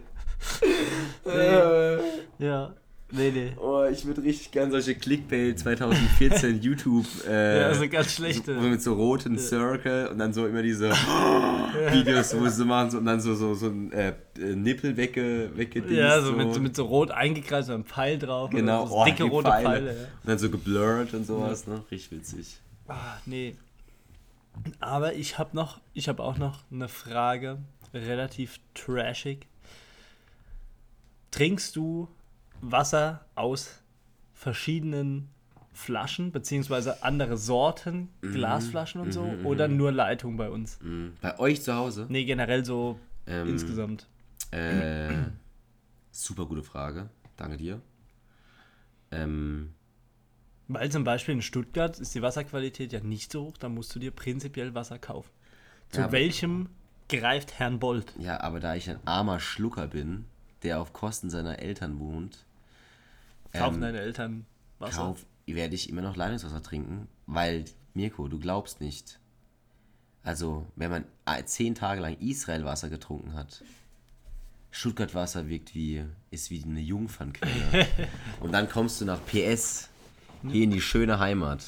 [2.38, 2.74] Ja.
[3.16, 3.52] Nee, nee.
[3.60, 8.54] Oh, ich würde richtig gern solche Clickbait 2014 YouTube äh, Ja, also ganz schlechte.
[8.54, 10.90] so, mit so roten Circle und dann so immer diese
[11.92, 15.50] Videos, wo sie machen so, und dann so, so, so ein äh, äh, Nippel wegge,
[15.54, 15.96] weggedingst.
[15.96, 18.50] Ja, so mit, mit so rot eingekreist, so ein Pfeil drauf.
[18.50, 19.68] Genau, so oh, dicke rote Pfeile.
[19.68, 19.86] Pfeile.
[19.86, 20.02] ja.
[20.02, 21.82] Und dann so geblurrt und sowas, ne?
[21.92, 22.58] Richtig witzig.
[22.88, 23.54] Ah, nee.
[24.80, 27.58] Aber ich habe noch, ich habe auch noch eine Frage,
[27.92, 29.46] relativ trashig.
[31.30, 32.08] Trinkst du
[32.60, 33.80] Wasser aus
[34.32, 35.28] verschiedenen
[35.72, 40.78] Flaschen, beziehungsweise andere Sorten, Glasflaschen und so, oder nur Leitung bei uns?
[40.80, 41.14] Mhm.
[41.20, 42.06] Bei euch zu Hause?
[42.08, 44.06] Nee, generell so Ähm, insgesamt.
[44.52, 45.24] Äh,
[46.12, 47.10] super gute Frage.
[47.36, 47.80] Danke dir.
[49.10, 49.74] Ähm,
[50.68, 53.98] Weil zum Beispiel in Stuttgart ist die Wasserqualität ja nicht so hoch, da musst du
[53.98, 55.30] dir prinzipiell Wasser kaufen.
[55.90, 56.68] Zu Ja, welchem
[57.08, 58.12] greift Herrn Bolt?
[58.18, 60.24] ja, aber da ich ein armer Schlucker bin,
[60.62, 62.44] der auf Kosten seiner Eltern wohnt,
[63.52, 64.46] Kaufen Ähm, deine Eltern
[64.78, 64.96] Wasser?
[64.96, 69.20] kauf, werde ich immer noch Leitungswasser trinken, weil, Mirko, du glaubst nicht.
[70.24, 73.62] Also, wenn man äh, zehn Tage lang Israel-Wasser getrunken hat,
[74.70, 77.86] Stuttgart-Wasser wirkt wie, ist wie eine Jungfernquelle.
[78.40, 79.90] und dann kommst du nach PS,
[80.50, 81.64] hier in die schöne Heimat,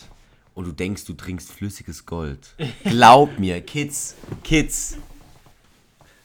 [0.56, 2.54] und du denkst, du trinkst flüssiges Gold.
[2.84, 4.96] Glaub mir, Kids, Kids.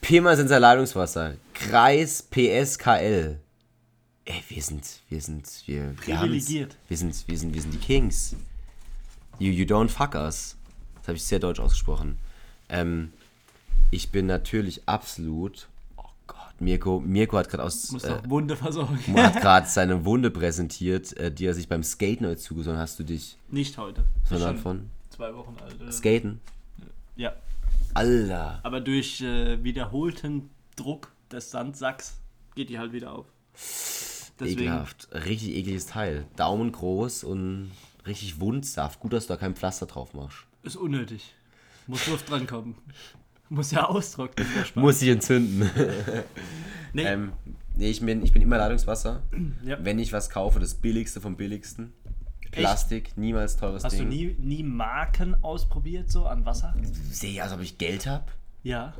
[0.00, 1.34] Pirma sind Leitungswasser.
[1.52, 3.38] Kreis PSKL.
[4.24, 6.16] Ey, wir sind, wir sind, wir, wir.
[6.16, 6.76] Privilegiert.
[6.88, 8.34] Wir sind, wir sind, wir sind die Kings.
[9.38, 10.56] You, you don't fuck us.
[11.00, 12.18] Das habe ich sehr deutsch ausgesprochen.
[12.70, 13.12] Ähm,
[13.90, 15.68] ich bin natürlich absolut.
[16.62, 17.90] Mirko, Mirko hat gerade aus.
[17.92, 18.98] Muss Äh, Wunde versorgen.
[19.16, 23.04] hat gerade seine Wunde präsentiert, äh, die er sich beim Skaten heute zugesonnen hast du
[23.04, 24.04] dich Nicht heute.
[24.28, 25.80] sondern von zwei Wochen alt.
[25.80, 25.92] oder?
[25.92, 26.40] Skaten.
[27.16, 27.32] Ja,
[27.94, 28.60] Alter.
[28.62, 32.18] aber durch äh, wiederholten Druck des Sandsacks
[32.54, 33.26] geht die halt wieder auf.
[34.40, 35.08] Deswegen, Ekelhaft.
[35.12, 36.24] Richtig ekliges Teil.
[36.36, 37.70] Daumen groß und
[38.06, 38.98] richtig Wundsaft.
[39.00, 40.38] Gut, dass du da kein Pflaster drauf machst.
[40.62, 41.34] ist unnötig.
[41.86, 42.74] Muss Luft drankommen.
[43.52, 44.46] Muss ja austrocknen.
[44.74, 45.70] Muss ich entzünden.
[46.94, 47.32] Nee, ähm,
[47.74, 49.22] nee, ich bin, ich bin immer Leitungswasser.
[49.64, 49.78] ja.
[49.82, 51.94] Wenn ich was kaufe, das billigste vom billigsten.
[52.50, 54.10] Plastik, niemals teures Hast du Ding.
[54.10, 56.74] nie, nie Marken ausprobiert, so an Wasser?
[57.10, 58.26] Sehe ich, als ob ich Geld habe.
[58.62, 58.92] Ja.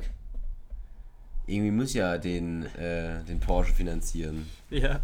[1.45, 4.47] Irgendwie muss ich ja den, äh, den Porsche finanzieren.
[4.71, 5.01] Ja.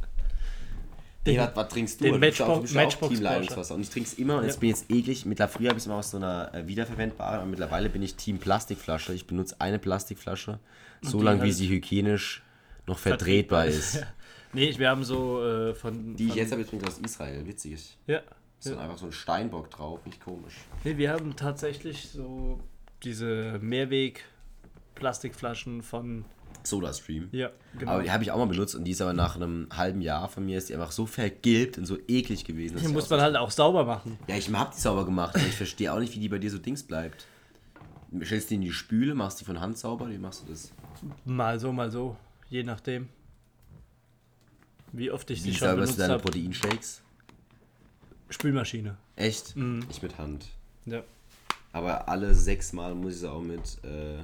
[1.25, 2.05] Nee, was, was trinkst du?
[2.05, 3.23] den Matchbox- du Matchbox Team.
[3.23, 3.75] Leitungswasser.
[3.75, 4.47] Und ich trink's immer, und Ja.
[4.47, 5.25] jetzt bin ich jetzt eklig.
[5.25, 8.15] Mittlerweile früher habe ich es immer aus so einer äh, wiederverwendbaren, aber mittlerweile bin ich
[8.15, 9.13] Team Plastikflasche.
[9.13, 10.59] Ich benutze eine Plastikflasche,
[11.01, 12.41] so lange wie halt sie hygienisch
[12.87, 13.95] noch vertretbar ist.
[13.95, 14.03] Ja.
[14.51, 16.15] Nee, wir haben so äh, von.
[16.15, 17.45] Die ich von, jetzt habe, übrigens aus Israel.
[17.45, 17.95] Witzig.
[18.07, 18.21] Ja.
[18.57, 20.55] Ist dann einfach so ein Steinbock drauf, nicht komisch.
[20.83, 22.59] Nee, wir haben tatsächlich so
[23.03, 26.25] diese Mehrweg-Plastikflaschen von.
[26.69, 27.29] SodaStream.
[27.31, 27.91] Ja, genau.
[27.91, 30.29] Aber die habe ich auch mal benutzt und die ist aber nach einem halben Jahr
[30.29, 32.77] von mir ist die einfach so vergilbt und so eklig gewesen.
[32.77, 34.17] die muss man halt auch sauber machen.
[34.27, 36.57] Ja, ich hab die sauber gemacht, ich verstehe auch nicht, wie die bei dir so
[36.57, 37.25] Dings bleibt.
[38.23, 40.71] Stellst die in die Spüle, machst die von Hand sauber, wie machst du das?
[41.25, 42.17] Mal so, mal so.
[42.49, 43.09] Je nachdem.
[44.91, 46.23] Wie oft ich sie Wie schon sauberst du benutzt deine habe.
[46.23, 47.01] Proteinshakes?
[48.29, 48.97] Spülmaschine.
[49.15, 49.55] Echt?
[49.55, 49.85] Mhm.
[49.89, 50.47] Ich mit Hand.
[50.85, 51.03] Ja.
[51.71, 53.61] Aber alle sechs Mal muss ich es auch mit.
[53.83, 54.23] Äh,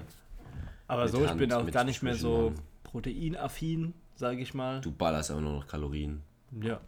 [0.87, 4.81] Aber so, ich Hand, bin auch gar nicht mehr so proteinaffin, sage ich mal.
[4.81, 6.21] du ballerst aber nur noch Kalorien.
[6.61, 6.79] Ja.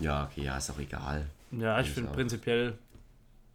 [0.00, 1.26] Ja, okay, ja, ist auch egal.
[1.52, 2.78] Ja, ich Ich finde prinzipiell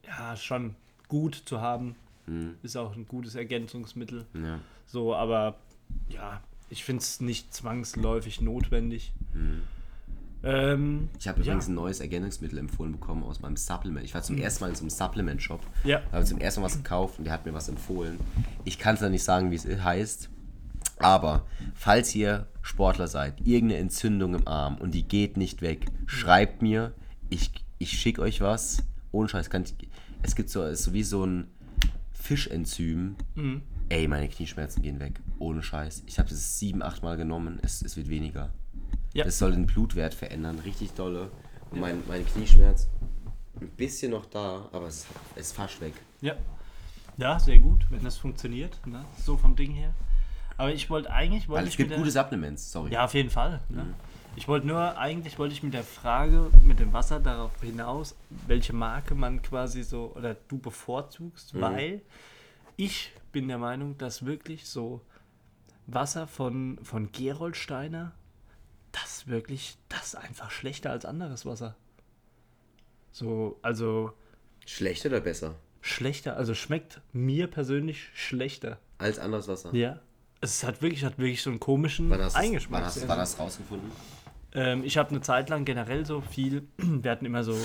[0.05, 0.75] ja schon
[1.07, 1.95] gut zu haben.
[2.25, 4.25] Hm, Ist auch ein gutes Ergänzungsmittel.
[4.33, 4.59] ja.
[4.87, 5.55] So, aber
[6.09, 9.13] ja, ich finde es nicht zwangsläufig notwendig.
[9.33, 9.63] Hm.
[10.45, 11.45] Ähm, Ich habe ja.
[11.47, 14.05] übrigens ein neues Ergänzungsmittel empfohlen bekommen aus meinem Supplement.
[14.05, 15.61] Ich war zum ersten Mal in so einem Supplement-Shop.
[15.83, 16.01] Ja.
[16.11, 18.19] habe zum ersten Mal was gekauft und der hat mir was empfohlen.
[18.63, 20.29] Ich kann es ja nicht sagen, wie es heißt.
[20.99, 26.61] Aber falls ihr Sportler seid, irgendeine Entzündung im Arm und die geht nicht weg, schreibt
[26.61, 26.93] mir.
[27.29, 28.83] Ich, ich schicke euch was.
[29.11, 29.49] Ohne Scheiß.
[29.49, 29.73] Kann ich,
[30.21, 31.47] es gibt so, es ist so wie so ein
[32.13, 33.15] Fischenzym.
[33.35, 33.61] Mhm.
[33.89, 35.19] Ey, meine Knieschmerzen gehen weg.
[35.37, 36.03] Ohne Scheiß.
[36.07, 37.59] Ich habe das sieben, acht Mal genommen.
[37.61, 38.51] Es, es wird weniger.
[39.15, 39.23] Ja.
[39.23, 40.59] Das soll den Blutwert verändern.
[40.59, 41.31] Richtig dolle.
[41.71, 42.87] Und mein, mein Knieschmerz
[43.59, 45.05] ein bisschen noch da, aber es
[45.35, 45.93] ist fast weg.
[46.21, 46.35] Ja.
[47.17, 48.85] Ja, sehr gut, wenn das funktioniert.
[48.85, 49.03] Ne?
[49.23, 49.93] So vom Ding her.
[50.57, 52.91] Aber ich wollte eigentlich, wollte Weil ich es gibt gute Supplements, sorry.
[52.91, 53.61] Ja, auf jeden Fall.
[53.69, 53.83] Ne?
[53.85, 53.93] Mhm.
[54.35, 58.15] Ich wollte nur, eigentlich wollte ich mit der Frage, mit dem Wasser darauf hinaus,
[58.47, 61.61] welche Marke man quasi so, oder du bevorzugst, Mhm.
[61.61, 62.01] weil
[62.75, 64.99] ich bin der Meinung, dass wirklich so
[65.87, 68.11] Wasser von, von Geroldsteiner,
[69.25, 71.75] das wirklich, das ist einfach schlechter als anderes Wasser.
[73.11, 74.13] So, also
[74.65, 75.55] Schlecht oder besser?
[75.81, 78.79] schlechter, also schmeckt mir persönlich schlechter.
[78.97, 79.73] Als anderes Wasser.
[79.73, 79.99] Ja.
[80.41, 82.81] Es hat wirklich, hat wirklich so einen komischen Wann hast, Eingeschmack.
[82.81, 83.91] wann hast du wann hast rausgefunden?
[84.53, 87.55] Ähm, ich habe eine Zeit lang generell so viel, wir hatten immer so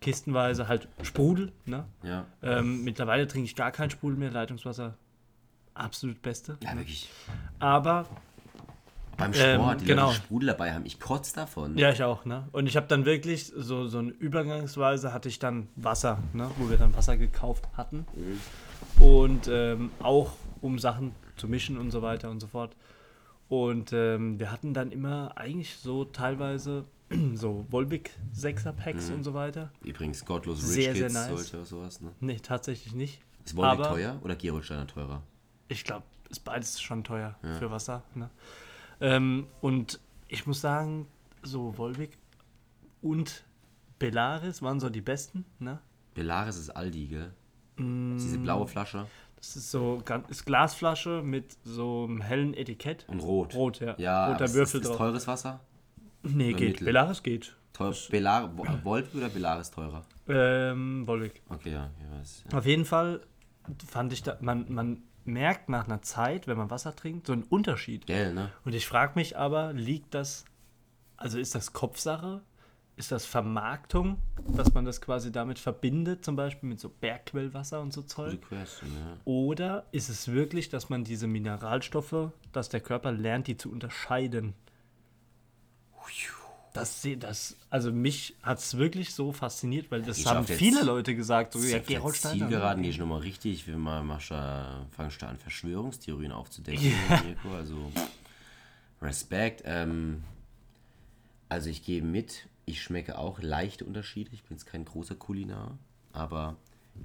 [0.00, 1.52] kistenweise halt Sprudel.
[1.66, 1.86] Ne?
[2.02, 2.26] Ja.
[2.42, 4.96] Ähm, mittlerweile trinke ich gar kein Sprudel mehr, Leitungswasser.
[5.74, 6.58] Absolut beste.
[6.62, 7.10] Ja, wirklich.
[7.58, 8.08] Aber,
[9.20, 10.08] Beim Ähm, Sport, die genau.
[10.10, 11.76] Die Sprudel dabei haben, ich kotze davon.
[11.78, 12.24] ja, ich auch.
[12.24, 12.48] Ne?
[12.52, 16.50] Und ich habe dann wirklich so, so eine Übergangsweise hatte ich dann Wasser, ne?
[16.58, 18.06] wo wir dann Wasser gekauft hatten.
[18.16, 19.04] Mhm.
[19.04, 22.74] Und ähm, auch um Sachen zu mischen und so weiter und so fort.
[23.48, 26.84] Und ähm, wir hatten dann immer eigentlich so teilweise
[27.34, 29.14] so Volvic 6er Packs Mhm.
[29.16, 29.70] und so weiter.
[29.84, 31.28] Übrigens, Godless Rich Sehr, sehr Kids, nice.
[31.50, 32.10] sollte sowas, ne?
[32.20, 33.20] Nee, tatsächlich nicht.
[33.44, 35.22] Ist Aber- teuer oder Gerolsteiner teurer?
[35.68, 37.54] Ich glaube, ist beides schon teuer Ja.
[37.54, 38.02] für Wasser.
[38.14, 38.30] Ne?
[39.00, 41.06] Ähm, und ich muss sagen,
[41.42, 42.18] so Volvic
[43.02, 43.44] und
[43.98, 45.44] Bellaris waren so die besten.
[45.58, 45.78] Ne?
[46.14, 47.32] Belaris ist Aldi, gell?
[47.76, 53.06] Mm, Diese blaue Flasche Das ist so ist Glasflasche mit so einem hellen Etikett.
[53.08, 53.54] und rot.
[53.54, 53.94] Rot, ja.
[53.98, 54.98] Ja, aber Roter ist, Würfel ist, ist drauf.
[54.98, 55.60] teures Wasser?
[56.22, 56.68] Nee, oder geht.
[56.72, 56.84] mittel?
[56.84, 57.56] Bellaris geht.
[57.72, 58.50] Teuer, Belar,
[58.84, 60.04] Volvic oder Belaris teurer?
[60.28, 61.40] Ähm, Volvic.
[61.48, 62.44] Okay, ja, ich weiß.
[62.52, 62.58] Ja.
[62.58, 63.22] Auf jeden Fall
[63.88, 67.44] fand ich da, man, man merkt nach einer Zeit, wenn man Wasser trinkt, so einen
[67.44, 68.06] Unterschied.
[68.06, 68.52] Gell, ne?
[68.64, 70.44] Und ich frage mich aber, liegt das,
[71.16, 72.42] also ist das Kopfsache?
[72.96, 77.94] Ist das Vermarktung, dass man das quasi damit verbindet, zum Beispiel mit so Bergquellwasser und
[77.94, 78.42] so Zeug?
[78.42, 79.16] Question, ja.
[79.24, 84.52] Oder ist es wirklich, dass man diese Mineralstoffe, dass der Körper lernt, die zu unterscheiden?
[86.72, 91.16] Das, das, also mich hat es wirklich so fasziniert, weil das Ich haben viele Leute
[91.16, 91.52] gesagt.
[91.54, 91.98] So, Ja, ja, Gerolsteiner.
[91.98, 92.38] Gerolsteiner.
[92.48, 93.66] Zielgeraden gehe ich nochmal richtig.
[93.66, 96.92] Wir mal machst fangst du an, Verschwörungstheorien aufzudecken,
[97.26, 97.56] Mirko.
[97.56, 97.90] Also
[99.02, 99.62] Respekt.
[99.64, 100.22] Ähm,
[101.48, 102.46] also ich gehe mit.
[102.66, 104.30] Ich schmecke auch leichte Unterschiede.
[104.32, 105.76] Ich bin jetzt kein großer Kulinar,
[106.12, 106.56] aber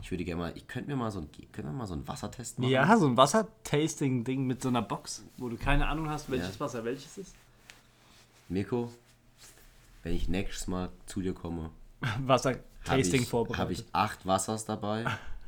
[0.01, 2.07] ich würde gerne mal, ich könnte mir mal so ein, können wir mal so einen
[2.07, 2.69] Wassertest machen?
[2.69, 6.59] Ja, so ein Wassertasting-Ding mit so einer Box, wo du keine Ahnung hast, welches Ja.
[6.59, 7.33] Wasser welches ist.
[8.49, 8.91] Mirko,
[10.05, 11.71] wenn ich nächstes Mal zu dir komme,
[12.05, 13.59] habe Wasser-Tasting ich, vorbereitet.
[13.59, 15.03] hab ich acht Wassers dabei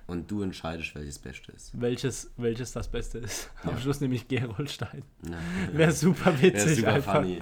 [0.07, 1.71] und du entscheidest, welches Beste ist.
[1.79, 3.51] welches, welches das Beste ist.
[3.63, 5.03] Am Schluss nämlich Gerolstein.
[5.29, 5.37] Ja.
[5.77, 6.65] Wäre super witzig.
[6.65, 7.15] Wäre super einfach.
[7.21, 7.39] funny.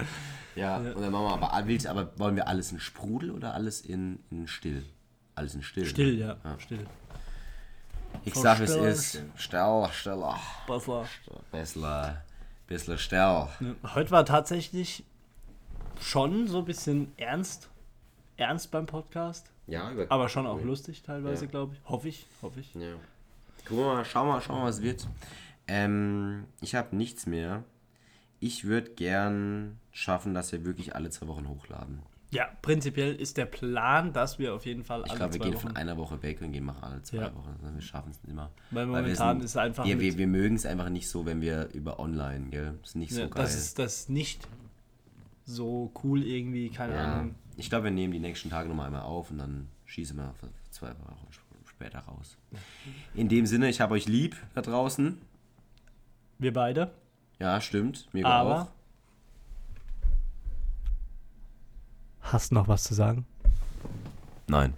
[0.58, 3.82] Ja, und dann machen wir aber, willst, aber wollen wir alles in Sprudel oder alles
[3.82, 4.84] in, in Still?
[5.36, 5.86] Alles in Still.
[5.86, 6.20] Still, ne?
[6.20, 6.60] ja, Ja.
[6.60, 6.86] still.
[8.24, 9.30] Ich Von sag, es Still, ist Still.
[9.36, 10.40] Stell, Steller.
[10.68, 11.06] Basler.
[11.52, 12.18] Bisschen,
[12.68, 13.48] bisschen Stell.
[13.94, 15.04] Heute war tatsächlich
[16.02, 17.70] schon so ein bisschen ernst.
[18.38, 19.50] Ernst beim Podcast.
[19.68, 21.52] Ja, über, Aber schon auch lustig teilweise, Ja.
[21.52, 21.90] glaube ich.
[21.90, 22.74] Hoffe ich, hoffe ich.
[22.76, 22.82] Ja.
[23.70, 25.08] Wir mal, schauen wir mal, schauen wir mal, was wird.
[25.68, 27.64] Ähm, ich habe nichts mehr.
[28.40, 32.00] Ich würde gern schaffen, dass wir wirklich alle zwei Wochen hochladen.
[32.32, 35.46] Ja, prinzipiell ist der Plan, dass wir auf jeden Fall Ich alle glaube, wir zwei
[35.46, 35.68] gehen Wochen...
[35.68, 37.34] von einer Woche weg und gehen machen alle zwei Ja.
[37.36, 37.56] Wochen.
[37.74, 38.52] Wir schaffen es immer.
[38.72, 39.86] Weil Weil wir momentan sind- ist einfach...
[39.86, 42.78] Wir, mit- wir, wir mögen es einfach nicht so, wenn wir über online, gell?
[42.82, 43.42] Das ist nicht so ja, geil.
[43.42, 44.46] das ist das nicht
[45.46, 47.14] so cool irgendwie, keine ja.
[47.14, 47.36] Ahnung.
[47.58, 50.34] Ich glaube, wir nehmen die nächsten Tage nochmal einmal auf und dann schießen wir
[50.72, 51.28] zwei Wochen
[51.66, 52.38] später raus.
[53.14, 55.18] In dem Sinne, ich habe euch lieb da draußen.
[56.40, 56.92] Wir beide.
[57.40, 58.08] Ja, stimmt.
[58.14, 58.68] Mir Aber- auch.
[62.22, 63.26] Hast noch was zu sagen?
[64.48, 64.74] Nein.